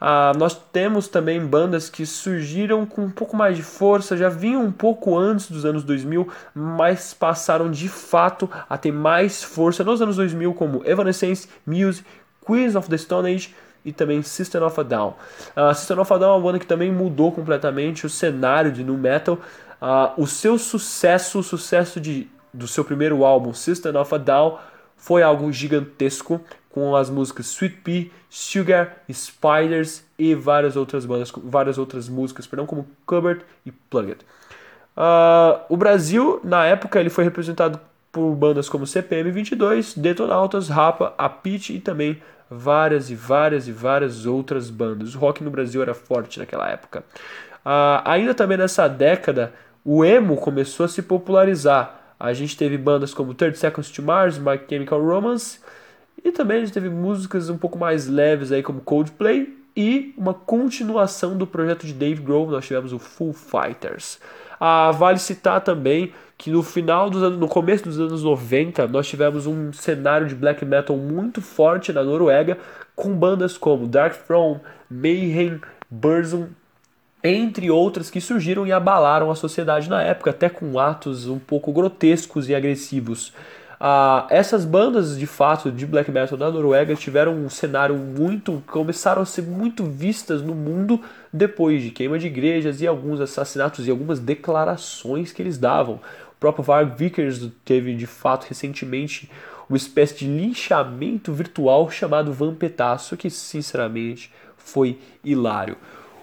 Ah, 0.00 0.32
nós 0.36 0.54
temos 0.54 1.08
também 1.08 1.40
bandas 1.40 1.90
que 1.90 2.06
surgiram 2.06 2.86
com 2.86 3.02
um 3.02 3.10
pouco 3.10 3.36
mais 3.36 3.56
de 3.56 3.62
força, 3.62 4.16
já 4.16 4.28
vinham 4.28 4.62
um 4.62 4.72
pouco 4.72 5.16
antes 5.16 5.50
dos 5.50 5.64
anos 5.66 5.84
2000, 5.84 6.26
mas 6.54 7.12
passaram 7.12 7.70
de 7.70 7.88
fato 7.88 8.50
a 8.68 8.78
ter 8.78 8.92
mais 8.92 9.42
força 9.42 9.84
nos 9.84 10.00
anos 10.00 10.16
2000, 10.16 10.54
como 10.54 10.82
Evanescence, 10.86 11.48
Muse, 11.66 12.04
Queens 12.46 12.76
of 12.76 12.88
the 12.88 12.96
Stone 12.96 13.34
Age 13.34 13.54
e 13.86 13.92
também 13.92 14.20
System 14.20 14.62
of 14.62 14.78
a 14.80 14.82
Down. 14.82 15.14
Uh, 15.56 15.72
System 15.74 16.00
of 16.00 16.12
a 16.12 16.18
Down 16.18 16.30
é 16.30 16.36
uma 16.36 16.40
banda 16.40 16.58
que 16.58 16.66
também 16.66 16.90
mudou 16.90 17.30
completamente 17.30 18.04
o 18.04 18.10
cenário 18.10 18.72
de 18.72 18.82
nu 18.82 18.98
metal, 18.98 19.38
Uh, 19.80 20.22
o 20.22 20.26
seu 20.26 20.58
sucesso, 20.58 21.38
o 21.38 21.42
sucesso 21.42 22.00
de, 22.00 22.28
do 22.52 22.66
seu 22.66 22.84
primeiro 22.84 23.24
álbum, 23.24 23.52
System 23.52 23.96
of 23.96 24.14
a 24.14 24.18
Down, 24.18 24.58
foi 24.96 25.22
algo 25.22 25.52
gigantesco, 25.52 26.40
com 26.70 26.94
as 26.94 27.08
músicas 27.08 27.46
Sweet 27.46 27.76
Pea, 27.76 28.10
Sugar, 28.28 28.96
Spiders 29.10 30.04
e 30.18 30.34
várias 30.34 30.76
outras 30.76 31.06
bandas, 31.06 31.32
várias 31.34 31.78
outras 31.78 32.08
músicas, 32.08 32.46
perdão, 32.46 32.66
como 32.66 32.86
Cupboard 33.06 33.42
e 33.64 33.72
Plugged. 33.72 34.18
Uh, 34.96 35.60
o 35.68 35.76
Brasil, 35.76 36.40
na 36.44 36.66
época, 36.66 37.00
ele 37.00 37.08
foi 37.08 37.24
representado 37.24 37.80
por 38.12 38.34
bandas 38.34 38.68
como 38.68 38.86
CPM 38.86 39.30
22, 39.30 39.94
Detonautas, 39.94 40.68
Rapa, 40.68 41.14
A 41.16 41.28
Pitch 41.28 41.70
e 41.70 41.80
também 41.80 42.20
várias 42.50 43.10
e 43.10 43.14
várias 43.14 43.68
e 43.68 43.72
várias 43.72 44.26
outras 44.26 44.70
bandas. 44.70 45.14
O 45.14 45.18
rock 45.18 45.42
no 45.42 45.50
Brasil 45.50 45.82
era 45.82 45.94
forte 45.94 46.38
naquela 46.38 46.68
época. 46.68 47.04
Uh, 47.64 48.00
ainda 48.04 48.32
também 48.34 48.56
nessa 48.56 48.88
década, 48.88 49.52
o 49.88 50.04
emo 50.04 50.36
começou 50.36 50.84
a 50.84 50.88
se 50.88 51.00
popularizar. 51.00 52.00
A 52.18 52.32
gente 52.32 52.56
teve 52.56 52.76
bandas 52.76 53.14
como 53.14 53.32
30 53.32 53.56
Seconds 53.56 53.88
to 53.92 54.02
Mars, 54.02 54.36
My 54.36 54.58
Chemical 54.68 55.00
Romance, 55.00 55.60
e 56.24 56.32
também 56.32 56.56
a 56.56 56.60
gente 56.60 56.72
teve 56.72 56.88
músicas 56.88 57.48
um 57.48 57.56
pouco 57.56 57.78
mais 57.78 58.08
leves 58.08 58.50
aí 58.50 58.64
como 58.64 58.80
Coldplay 58.80 59.56
e 59.76 60.12
uma 60.18 60.34
continuação 60.34 61.38
do 61.38 61.46
projeto 61.46 61.86
de 61.86 61.92
Dave 61.92 62.20
Grohl, 62.20 62.50
nós 62.50 62.66
tivemos 62.66 62.92
o 62.92 62.98
Full 62.98 63.32
Fighters. 63.32 64.18
Ah, 64.58 64.90
vale 64.90 65.20
citar 65.20 65.60
também 65.60 66.12
que 66.36 66.50
no 66.50 66.64
final 66.64 67.08
dos 67.08 67.22
anos, 67.22 67.38
no 67.38 67.46
começo 67.46 67.84
dos 67.84 68.00
anos 68.00 68.24
90, 68.24 68.88
nós 68.88 69.06
tivemos 69.06 69.46
um 69.46 69.72
cenário 69.72 70.26
de 70.26 70.34
black 70.34 70.64
metal 70.64 70.96
muito 70.96 71.40
forte 71.40 71.92
na 71.92 72.02
Noruega, 72.02 72.58
com 72.96 73.14
bandas 73.14 73.56
como 73.56 73.86
Dark 73.86 74.16
Throne, 74.26 74.60
Mayhem, 74.90 75.60
Burzum 75.88 76.48
entre 77.26 77.70
outras 77.70 78.10
que 78.10 78.20
surgiram 78.20 78.66
e 78.66 78.72
abalaram 78.72 79.30
a 79.30 79.34
sociedade 79.34 79.88
na 79.88 80.02
época, 80.02 80.30
até 80.30 80.48
com 80.48 80.78
atos 80.78 81.26
um 81.26 81.38
pouco 81.38 81.72
grotescos 81.72 82.48
e 82.48 82.54
agressivos. 82.54 83.32
Ah, 83.78 84.26
essas 84.30 84.64
bandas 84.64 85.18
de 85.18 85.26
fato 85.26 85.70
de 85.70 85.84
black 85.86 86.10
metal 86.10 86.38
da 86.38 86.50
Noruega 86.50 86.94
tiveram 86.94 87.34
um 87.34 87.50
cenário 87.50 87.94
muito. 87.94 88.62
começaram 88.66 89.20
a 89.20 89.26
ser 89.26 89.42
muito 89.42 89.84
vistas 89.84 90.40
no 90.40 90.54
mundo 90.54 91.00
depois 91.30 91.82
de 91.82 91.90
queima 91.90 92.18
de 92.18 92.26
igrejas 92.26 92.80
e 92.80 92.86
alguns 92.86 93.20
assassinatos 93.20 93.86
e 93.86 93.90
algumas 93.90 94.18
declarações 94.18 95.30
que 95.30 95.42
eles 95.42 95.58
davam. 95.58 95.96
O 95.96 96.40
próprio 96.40 96.64
Varg 96.64 96.96
Vickers 96.96 97.48
teve 97.64 97.94
de 97.94 98.06
fato 98.06 98.46
recentemente 98.48 99.30
uma 99.68 99.76
espécie 99.76 100.18
de 100.18 100.26
linchamento 100.26 101.32
virtual 101.32 101.90
chamado 101.90 102.32
Vampetaço, 102.32 103.16
que 103.16 103.28
sinceramente 103.28 104.32
foi 104.56 104.98
hilário. 105.22 105.76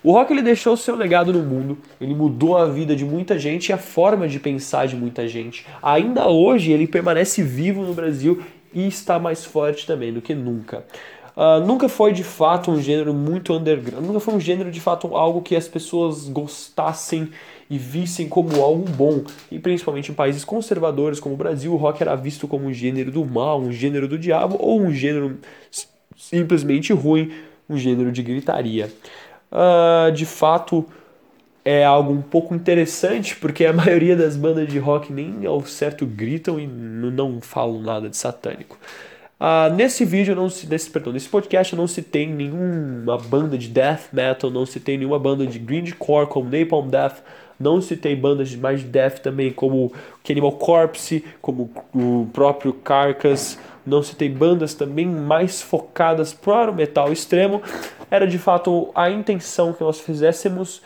O 0.03 0.11
rock 0.11 0.33
ele 0.33 0.41
deixou 0.41 0.75
seu 0.75 0.97
legado 0.97 1.31
no 1.31 1.41
mundo, 1.41 1.77
ele 1.99 2.13
mudou 2.13 2.57
a 2.57 2.65
vida 2.65 2.93
de 2.93 3.05
muita 3.05 3.39
gente 3.39 3.69
e 3.69 3.73
a 3.73 3.77
forma 3.77 4.27
de 4.27 4.37
pensar 4.37 4.85
de 4.85 4.97
muita 4.97 5.25
gente. 5.29 5.65
Ainda 5.81 6.27
hoje 6.27 6.73
ele 6.73 6.85
permanece 6.85 7.41
vivo 7.41 7.83
no 7.83 7.93
Brasil 7.93 8.43
e 8.73 8.85
está 8.85 9.17
mais 9.17 9.45
forte 9.45 9.87
também 9.87 10.11
do 10.11 10.21
que 10.21 10.35
nunca. 10.35 10.83
Uh, 11.37 11.65
nunca 11.65 11.87
foi 11.87 12.11
de 12.11 12.23
fato 12.23 12.69
um 12.69 12.81
gênero 12.81 13.13
muito 13.13 13.53
underground, 13.53 14.05
nunca 14.05 14.19
foi 14.19 14.33
um 14.33 14.39
gênero 14.41 14.69
de 14.69 14.81
fato 14.81 15.15
algo 15.15 15.41
que 15.41 15.55
as 15.55 15.69
pessoas 15.69 16.27
gostassem 16.27 17.29
e 17.69 17.77
vissem 17.77 18.27
como 18.27 18.61
algo 18.61 18.83
bom. 18.89 19.23
E 19.49 19.57
principalmente 19.57 20.11
em 20.11 20.13
países 20.13 20.43
conservadores 20.43 21.17
como 21.17 21.33
o 21.33 21.37
Brasil, 21.37 21.71
o 21.71 21.77
rock 21.77 22.03
era 22.03 22.13
visto 22.13 22.45
como 22.45 22.65
um 22.65 22.73
gênero 22.73 23.09
do 23.09 23.23
mal, 23.23 23.61
um 23.61 23.71
gênero 23.71 24.09
do 24.09 24.19
diabo 24.19 24.57
ou 24.59 24.81
um 24.81 24.91
gênero 24.91 25.39
simplesmente 26.17 26.91
ruim, 26.91 27.31
um 27.69 27.77
gênero 27.77 28.11
de 28.11 28.21
gritaria 28.21 28.91
uh, 29.53 30.11
de 30.11 30.25
fato 30.25 30.85
é 31.63 31.85
algo 31.85 32.11
um 32.11 32.21
pouco 32.21 32.53
interessante, 32.53 33.35
porque 33.35 33.65
a 33.65 33.71
maioria 33.73 34.15
das 34.15 34.35
bandas 34.35 34.67
de 34.67 34.79
rock 34.79 35.13
nem 35.13 35.45
ao 35.45 35.63
certo 35.65 36.05
gritam 36.05 36.59
e 36.59 36.67
não 36.67 37.39
falam 37.39 37.81
nada 37.81 38.09
de 38.09 38.17
satânico. 38.17 38.77
Uh, 39.39 39.73
nesse 39.73 40.05
vídeo, 40.05 40.35
não 40.35 40.49
se, 40.49 40.67
nesse, 40.67 40.89
perdão, 40.89 41.11
nesse 41.11 41.27
podcast 41.27 41.75
não 41.75 41.85
se 41.85 42.01
tem 42.01 42.29
nenhuma 42.29 43.17
banda 43.17 43.57
de 43.57 43.67
death 43.67 44.13
metal, 44.13 44.49
não 44.49 44.65
se 44.65 44.79
tem 44.79 44.97
nenhuma 44.97 45.19
banda 45.19 45.45
de 45.45 45.59
grindcore 45.59 46.27
como 46.27 46.49
Napalm 46.49 46.87
Death, 46.87 47.17
não 47.59 47.81
se 47.81 47.97
tem 47.97 48.15
bandas 48.15 48.49
de 48.49 48.57
mais 48.57 48.83
death 48.83 49.19
também 49.19 49.51
como 49.51 49.91
Cannibal 50.23 50.53
Corpse, 50.53 51.25
como 51.41 51.69
o 51.93 52.27
próprio 52.31 52.71
Carcass, 52.73 53.59
não 53.85 54.01
tem 54.01 54.31
bandas 54.31 54.73
também 54.73 55.05
mais 55.05 55.61
focadas 55.61 56.33
para 56.33 56.71
o 56.71 56.75
metal 56.75 57.11
extremo, 57.11 57.61
era 58.09 58.27
de 58.27 58.37
fato 58.37 58.89
a 58.95 59.09
intenção 59.09 59.73
que 59.73 59.83
nós 59.83 59.99
fizéssemos 59.99 60.81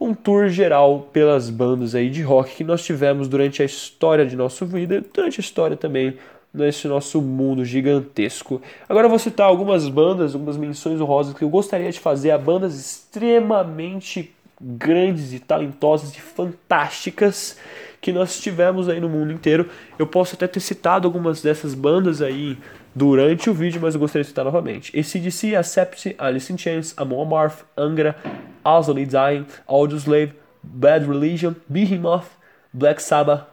um 0.00 0.12
tour 0.12 0.48
geral 0.48 1.08
pelas 1.12 1.50
bandas 1.50 1.94
aí 1.94 2.10
de 2.10 2.22
rock 2.22 2.56
que 2.56 2.64
nós 2.64 2.84
tivemos 2.84 3.28
durante 3.28 3.62
a 3.62 3.64
história 3.64 4.26
de 4.26 4.36
nossa 4.36 4.64
vida, 4.64 5.02
durante 5.12 5.40
a 5.40 5.42
história 5.42 5.76
também 5.76 6.16
nesse 6.52 6.86
nosso 6.86 7.20
mundo 7.20 7.64
gigantesco. 7.64 8.62
Agora 8.88 9.06
eu 9.06 9.10
vou 9.10 9.18
citar 9.18 9.48
algumas 9.48 9.88
bandas, 9.88 10.34
algumas 10.34 10.56
menções 10.56 11.00
honrosas 11.00 11.34
que 11.34 11.42
eu 11.42 11.48
gostaria 11.48 11.90
de 11.90 11.98
fazer 11.98 12.30
a 12.30 12.38
bandas 12.38 12.78
extremamente 12.78 14.32
grandes 14.60 15.32
e 15.32 15.40
talentosas 15.40 16.14
e 16.14 16.20
fantásticas 16.20 17.58
que 18.04 18.12
nós 18.12 18.38
tivemos 18.38 18.86
aí 18.86 19.00
no 19.00 19.08
mundo 19.08 19.32
inteiro. 19.32 19.66
Eu 19.98 20.06
posso 20.06 20.34
até 20.34 20.46
ter 20.46 20.60
citado 20.60 21.08
algumas 21.08 21.40
dessas 21.40 21.72
bandas 21.72 22.20
aí 22.20 22.58
durante 22.94 23.48
o 23.48 23.54
vídeo, 23.54 23.80
mas 23.80 23.94
eu 23.94 24.00
gostaria 24.00 24.22
de 24.22 24.28
citar 24.28 24.44
novamente. 24.44 24.92
ACDC, 24.94 25.56
Accept, 25.56 26.14
Alice 26.18 26.52
in 26.52 26.58
Chains, 26.58 26.92
Amon 26.98 27.22
Amarth, 27.22 27.64
Angra, 27.74 28.14
Ozzy 28.62 29.06
Dying, 29.06 29.46
Audioslave, 29.66 30.34
Bad 30.62 31.06
Religion, 31.06 31.54
Behemoth, 31.66 32.26
Black 32.70 33.02
Sabbath, 33.02 33.46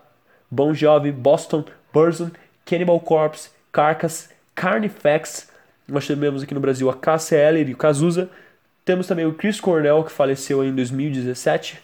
Bon 0.52 0.74
Jovi, 0.74 1.14
Boston, 1.14 1.64
Burzum, 1.94 2.32
Cannibal 2.66 3.00
Corpse, 3.00 3.52
Carcass, 3.72 4.30
Carnifex. 4.54 5.50
Nós 5.88 6.06
temos 6.06 6.44
aqui 6.44 6.54
no 6.54 6.60
Brasil 6.60 6.90
a 6.90 6.94
KCL 6.94 7.70
e 7.70 7.72
o 7.72 7.78
Cazuza. 7.78 8.30
Temos 8.84 9.08
também 9.08 9.26
o 9.26 9.32
Chris 9.32 9.62
Cornell, 9.62 10.04
que 10.04 10.12
faleceu 10.12 10.62
em 10.62 10.76
2017. 10.76 11.80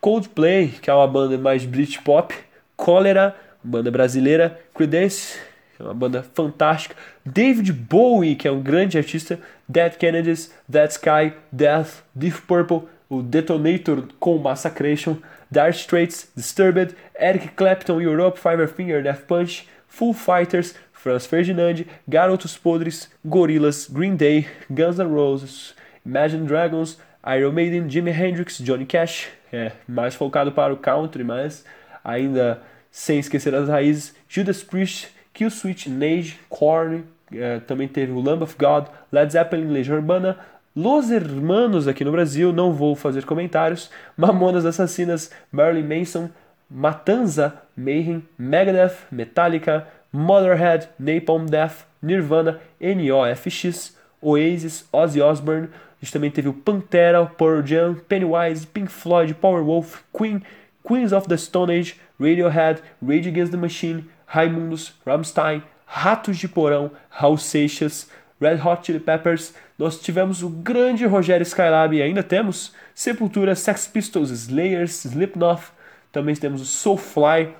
Coldplay, 0.00 0.68
que 0.68 0.88
é 0.88 0.94
uma 0.94 1.06
banda 1.06 1.36
mais 1.36 1.64
Britpop. 1.64 2.34
Cólera, 2.76 3.36
banda 3.62 3.90
brasileira. 3.90 4.58
Creedence, 4.74 5.38
é 5.78 5.82
uma 5.82 5.94
banda 5.94 6.22
fantástica. 6.34 6.96
David 7.24 7.72
Bowie, 7.72 8.34
que 8.34 8.48
é 8.48 8.50
um 8.50 8.62
grande 8.62 8.96
artista. 8.96 9.38
Dead 9.68 9.96
Kennedys, 9.96 10.52
Dead 10.68 10.90
Sky, 10.90 11.34
Death, 11.52 12.02
Deep 12.14 12.42
Purple, 12.42 12.82
o 13.08 13.22
Detonator 13.22 14.04
com 14.18 14.38
Massacration, 14.38 15.16
Dire 15.50 15.70
Straits, 15.70 16.30
Disturbed, 16.34 16.94
Eric 17.14 17.48
Clapton, 17.48 18.00
Europe, 18.00 18.38
Five 18.38 18.66
Finger 18.68 19.02
Death 19.02 19.26
Punch, 19.26 19.68
Full 19.88 20.14
Fighters, 20.14 20.74
Franz 20.92 21.26
Ferdinand, 21.26 21.84
Garotos 22.06 22.56
Podres, 22.56 23.10
Gorillaz, 23.24 23.88
Green 23.88 24.16
Day, 24.16 24.46
Guns 24.70 24.98
N' 24.98 25.12
Roses, 25.12 25.74
Imagine 26.04 26.46
Dragons, 26.46 26.98
Iron 27.26 27.52
Maiden, 27.52 27.88
Jimi 27.88 28.10
Hendrix, 28.10 28.58
Johnny 28.58 28.86
Cash, 28.86 29.28
é, 29.52 29.72
mais 29.86 30.14
focado 30.14 30.52
para 30.52 30.72
o 30.72 30.76
country, 30.76 31.22
mas 31.22 31.64
ainda 32.02 32.62
sem 32.90 33.18
esquecer 33.18 33.54
as 33.54 33.68
raízes, 33.68 34.14
Judas 34.28 34.62
Priest, 34.62 35.08
Killswitch, 35.32 35.86
Nage, 35.86 36.38
Korn, 36.48 37.04
é, 37.32 37.60
também 37.60 37.86
teve 37.86 38.12
o 38.12 38.20
Lamb 38.20 38.42
of 38.42 38.56
God, 38.58 38.86
Led 39.12 39.32
Zeppelin, 39.32 39.70
Legião 39.70 39.96
Urbana, 39.96 40.38
Los 40.74 41.10
Hermanos 41.10 41.86
aqui 41.88 42.04
no 42.04 42.12
Brasil, 42.12 42.52
não 42.52 42.72
vou 42.72 42.94
fazer 42.94 43.24
comentários, 43.24 43.90
Mamonas 44.16 44.64
Assassinas, 44.64 45.30
Marilyn 45.52 45.98
Manson, 45.98 46.30
Matanza, 46.70 47.54
Mayhem, 47.76 48.22
Megadeth, 48.38 48.96
Metallica, 49.10 49.86
Motherhead, 50.12 50.88
Napalm 50.98 51.46
Death, 51.46 51.84
Nirvana, 52.00 52.60
NOFX, 52.80 53.96
Oasis, 54.22 54.88
Ozzy 54.92 55.20
Osbourne, 55.20 55.68
a 56.00 56.04
gente 56.04 56.12
também 56.12 56.30
teve 56.30 56.48
o 56.48 56.54
Pantera, 56.54 57.26
Pearl 57.26 57.64
Jam, 57.64 57.94
Pennywise, 58.08 58.66
Pink 58.66 58.90
Floyd, 58.90 59.34
Powerwolf, 59.34 60.00
Queen, 60.16 60.42
Queens 60.82 61.12
of 61.12 61.28
the 61.28 61.36
Stone 61.36 61.72
Age, 61.72 61.96
Radiohead, 62.18 62.80
Rage 63.06 63.28
Against 63.28 63.50
the 63.50 63.58
Machine, 63.58 64.04
Raimundos, 64.26 64.94
Rammstein, 65.06 65.62
Ratos 65.84 66.38
de 66.38 66.48
Porão, 66.48 66.90
Raul 67.10 67.36
Seixas, 67.36 68.08
Red 68.40 68.60
Hot 68.66 68.86
Chili 68.86 68.98
Peppers, 68.98 69.52
nós 69.78 70.00
tivemos 70.00 70.42
o 70.42 70.48
grande 70.48 71.04
Rogério 71.04 71.44
Skylab 71.44 71.94
e 71.94 72.00
ainda 72.00 72.22
temos 72.22 72.72
Sepultura, 72.94 73.54
Sex 73.54 73.86
Pistols, 73.86 74.30
Slayers, 74.30 75.04
Slipknot, 75.04 75.62
também 76.10 76.34
temos 76.34 76.62
o 76.62 76.64
Soulfly, 76.64 77.54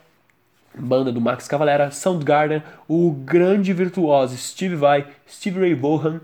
banda 0.75 1.13
do 1.13 1.21
Max 1.21 1.47
Cavalera, 1.47 1.91
Soundgarden, 1.91 2.63
o 2.89 3.13
grande 3.13 3.73
virtuoso 3.75 4.37
Steve 4.39 4.77
Vai, 4.77 5.07
Steve 5.29 5.61
Ray 5.61 5.75
Vaughan, 5.75 6.21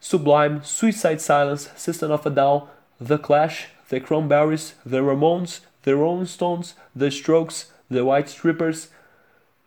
Sublime, 0.00 0.60
Suicide 0.62 1.20
Silence, 1.20 1.70
System 1.76 2.10
of 2.10 2.26
a 2.26 2.30
Down, 2.30 2.68
The 3.00 3.18
Clash, 3.18 3.68
The 3.88 4.00
Cranberries, 4.00 4.74
The 4.84 5.00
Ramones, 5.00 5.60
The 5.82 5.94
Rolling 5.94 6.26
Stones, 6.26 6.74
The 6.94 7.10
Strokes, 7.10 7.70
The 7.90 8.02
White 8.02 8.30
Strippers, 8.30 8.90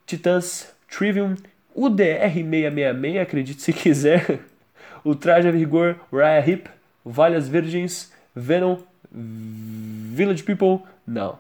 Titãs, 0.06 0.72
Trivium, 0.90 1.38
o 1.74 1.90
DR666, 1.90 3.22
acredite 3.22 3.62
se 3.62 3.72
quiser, 3.72 4.40
o 5.04 5.16
Traje 5.16 5.48
a 5.48 5.52
Rigor, 5.52 5.96
Raya 6.12 6.46
Hip, 6.46 6.70
Valhas 7.06 7.48
Virgens, 7.48 8.12
Venom, 8.36 8.80
Village 9.12 10.44
People, 10.44 10.86
não, 11.08 11.40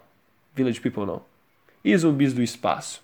Village 0.55 0.79
People 0.79 1.05
não, 1.05 1.21
e 1.83 1.95
Zumbis 1.97 2.33
do 2.33 2.41
Espaço. 2.41 3.01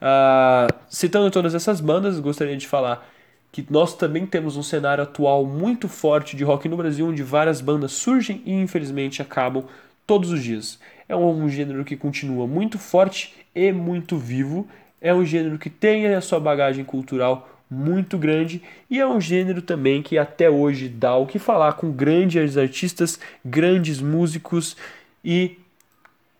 Uh, 0.00 0.72
citando 0.88 1.30
todas 1.30 1.54
essas 1.54 1.80
bandas, 1.80 2.18
gostaria 2.18 2.56
de 2.56 2.66
falar 2.66 3.06
que 3.52 3.66
nós 3.68 3.94
também 3.94 4.26
temos 4.26 4.56
um 4.56 4.62
cenário 4.62 5.02
atual 5.02 5.44
muito 5.44 5.88
forte 5.88 6.36
de 6.36 6.44
rock 6.44 6.68
no 6.68 6.76
Brasil, 6.76 7.06
onde 7.06 7.22
várias 7.22 7.60
bandas 7.60 7.92
surgem 7.92 8.42
e 8.44 8.52
infelizmente 8.52 9.20
acabam 9.20 9.64
todos 10.06 10.30
os 10.30 10.42
dias. 10.42 10.78
É 11.08 11.16
um 11.16 11.48
gênero 11.48 11.84
que 11.84 11.96
continua 11.96 12.46
muito 12.46 12.78
forte 12.78 13.34
e 13.54 13.72
muito 13.72 14.16
vivo, 14.16 14.68
é 15.00 15.12
um 15.12 15.24
gênero 15.24 15.58
que 15.58 15.70
tem 15.70 16.06
a 16.06 16.20
sua 16.20 16.38
bagagem 16.38 16.84
cultural 16.84 17.48
muito 17.70 18.18
grande 18.18 18.60
e 18.90 18.98
é 18.98 19.06
um 19.06 19.20
gênero 19.20 19.62
também 19.62 20.02
que 20.02 20.18
até 20.18 20.50
hoje 20.50 20.88
dá 20.88 21.14
o 21.16 21.26
que 21.26 21.38
falar 21.38 21.74
com 21.74 21.92
grandes 21.92 22.56
artistas, 22.56 23.18
grandes 23.44 24.00
músicos 24.00 24.76
e, 25.24 25.56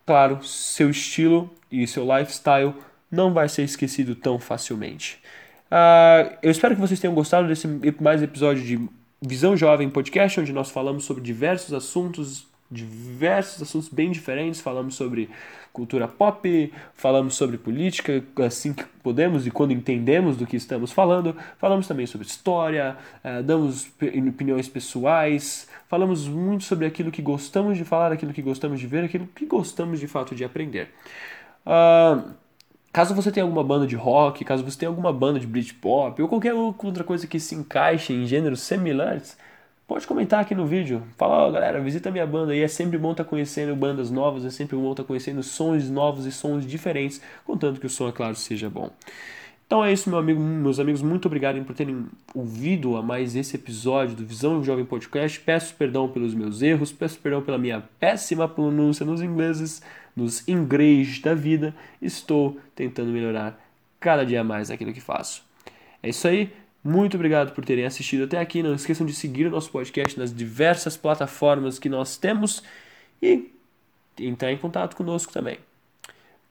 claro, 0.04 0.42
seu 0.44 0.90
estilo 0.90 1.48
e 1.70 1.86
seu 1.86 2.04
lifestyle 2.04 2.74
não 3.10 3.32
vai 3.32 3.48
ser 3.48 3.62
esquecido 3.62 4.14
tão 4.14 4.38
facilmente. 4.38 5.19
Uh, 5.70 6.36
eu 6.42 6.50
espero 6.50 6.74
que 6.74 6.80
vocês 6.80 6.98
tenham 6.98 7.14
gostado 7.14 7.46
desse 7.46 7.66
mais 8.00 8.22
episódio 8.22 8.62
de 8.64 8.88
Visão 9.22 9.56
Jovem 9.56 9.88
Podcast, 9.88 10.40
onde 10.40 10.52
nós 10.52 10.70
falamos 10.70 11.04
sobre 11.04 11.22
diversos 11.22 11.72
assuntos, 11.72 12.44
diversos 12.68 13.62
assuntos 13.62 13.88
bem 13.88 14.10
diferentes. 14.10 14.60
Falamos 14.60 14.96
sobre 14.96 15.30
cultura 15.72 16.08
pop, 16.08 16.72
falamos 16.94 17.36
sobre 17.36 17.56
política, 17.56 18.24
assim 18.44 18.72
que 18.72 18.82
podemos 19.00 19.46
e 19.46 19.50
quando 19.52 19.72
entendemos 19.72 20.36
do 20.36 20.44
que 20.44 20.56
estamos 20.56 20.90
falando. 20.90 21.36
Falamos 21.56 21.86
também 21.86 22.06
sobre 22.06 22.26
história, 22.26 22.96
uh, 23.24 23.40
damos 23.40 23.92
opiniões 24.28 24.68
pessoais, 24.68 25.68
falamos 25.88 26.26
muito 26.26 26.64
sobre 26.64 26.84
aquilo 26.84 27.12
que 27.12 27.22
gostamos 27.22 27.78
de 27.78 27.84
falar, 27.84 28.10
aquilo 28.10 28.32
que 28.32 28.42
gostamos 28.42 28.80
de 28.80 28.88
ver, 28.88 29.04
aquilo 29.04 29.28
que 29.28 29.46
gostamos 29.46 30.00
de 30.00 30.08
fato 30.08 30.34
de 30.34 30.42
aprender. 30.42 30.92
Uh, 31.64 32.30
Caso 32.92 33.14
você 33.14 33.30
tenha 33.30 33.44
alguma 33.44 33.62
banda 33.62 33.86
de 33.86 33.94
rock, 33.94 34.44
caso 34.44 34.64
você 34.64 34.76
tenha 34.76 34.88
alguma 34.88 35.12
banda 35.12 35.38
de 35.38 35.46
Britpop 35.46 36.20
ou 36.20 36.28
qualquer 36.28 36.54
outra 36.54 37.04
coisa 37.04 37.24
que 37.24 37.38
se 37.38 37.54
encaixe 37.54 38.12
em 38.12 38.26
gêneros 38.26 38.62
similares, 38.62 39.38
pode 39.86 40.06
comentar 40.08 40.40
aqui 40.40 40.56
no 40.56 40.66
vídeo. 40.66 41.00
Fala, 41.16 41.46
oh, 41.46 41.52
galera, 41.52 41.80
visita 41.80 42.10
minha 42.10 42.26
banda 42.26 42.54
e 42.54 42.60
é 42.60 42.66
sempre 42.66 42.98
bom 42.98 43.12
estar 43.12 43.22
tá 43.22 43.30
conhecendo 43.30 43.76
bandas 43.76 44.10
novas, 44.10 44.44
é 44.44 44.50
sempre 44.50 44.76
bom 44.76 44.90
estar 44.90 45.04
tá 45.04 45.06
conhecendo 45.06 45.40
sons 45.40 45.88
novos 45.88 46.26
e 46.26 46.32
sons 46.32 46.66
diferentes, 46.66 47.20
contanto 47.44 47.80
que 47.80 47.86
o 47.86 47.90
som, 47.90 48.08
é 48.08 48.12
claro, 48.12 48.34
seja 48.34 48.68
bom. 48.68 48.90
Então 49.70 49.84
é 49.84 49.92
isso, 49.92 50.10
meu 50.10 50.18
amigo, 50.18 50.40
meus 50.40 50.80
amigos, 50.80 51.00
muito 51.00 51.26
obrigado 51.26 51.64
por 51.64 51.76
terem 51.76 52.04
ouvido 52.34 52.96
a 52.96 53.02
mais 53.04 53.36
esse 53.36 53.54
episódio 53.54 54.16
do 54.16 54.26
Visão 54.26 54.64
Jovem 54.64 54.84
Podcast. 54.84 55.38
Peço 55.38 55.76
perdão 55.76 56.08
pelos 56.08 56.34
meus 56.34 56.60
erros, 56.60 56.90
peço 56.90 57.20
perdão 57.20 57.40
pela 57.40 57.56
minha 57.56 57.80
péssima 58.00 58.48
pronúncia 58.48 59.06
nos 59.06 59.22
ingleses 59.22 59.80
nos 60.16 60.48
inglês 60.48 61.20
da 61.20 61.34
vida, 61.34 61.72
estou 62.02 62.58
tentando 62.74 63.12
melhorar 63.12 63.64
cada 64.00 64.26
dia 64.26 64.42
mais 64.42 64.72
aquilo 64.72 64.92
que 64.92 65.00
faço. 65.00 65.44
É 66.02 66.08
isso 66.08 66.26
aí. 66.26 66.52
Muito 66.82 67.14
obrigado 67.14 67.54
por 67.54 67.64
terem 67.64 67.84
assistido 67.84 68.24
até 68.24 68.40
aqui. 68.40 68.64
Não 68.64 68.74
esqueçam 68.74 69.06
de 69.06 69.12
seguir 69.12 69.46
o 69.46 69.50
nosso 69.50 69.70
podcast 69.70 70.18
nas 70.18 70.34
diversas 70.34 70.96
plataformas 70.96 71.78
que 71.78 71.88
nós 71.88 72.16
temos 72.16 72.60
e 73.22 73.52
entrar 74.18 74.50
em 74.50 74.56
contato 74.56 74.96
conosco 74.96 75.32
também. 75.32 75.58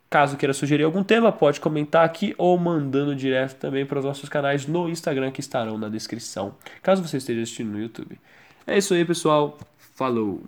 Caso 0.09 0.37
queira 0.37 0.53
sugerir 0.53 0.83
algum 0.83 1.03
tema, 1.03 1.31
pode 1.31 1.59
comentar 1.59 2.03
aqui 2.03 2.33
ou 2.37 2.57
mandando 2.57 3.15
direto 3.15 3.57
também 3.59 3.85
para 3.85 3.99
os 3.99 4.05
nossos 4.05 4.27
canais 4.27 4.65
no 4.65 4.89
Instagram 4.89 5.31
que 5.31 5.39
estarão 5.39 5.77
na 5.77 5.87
descrição, 5.87 6.55
caso 6.81 7.05
você 7.05 7.17
esteja 7.17 7.43
assistindo 7.43 7.71
no 7.71 7.79
YouTube. 7.79 8.19
É 8.65 8.77
isso 8.77 8.93
aí, 8.93 9.05
pessoal. 9.05 9.57
Falou! 9.95 10.43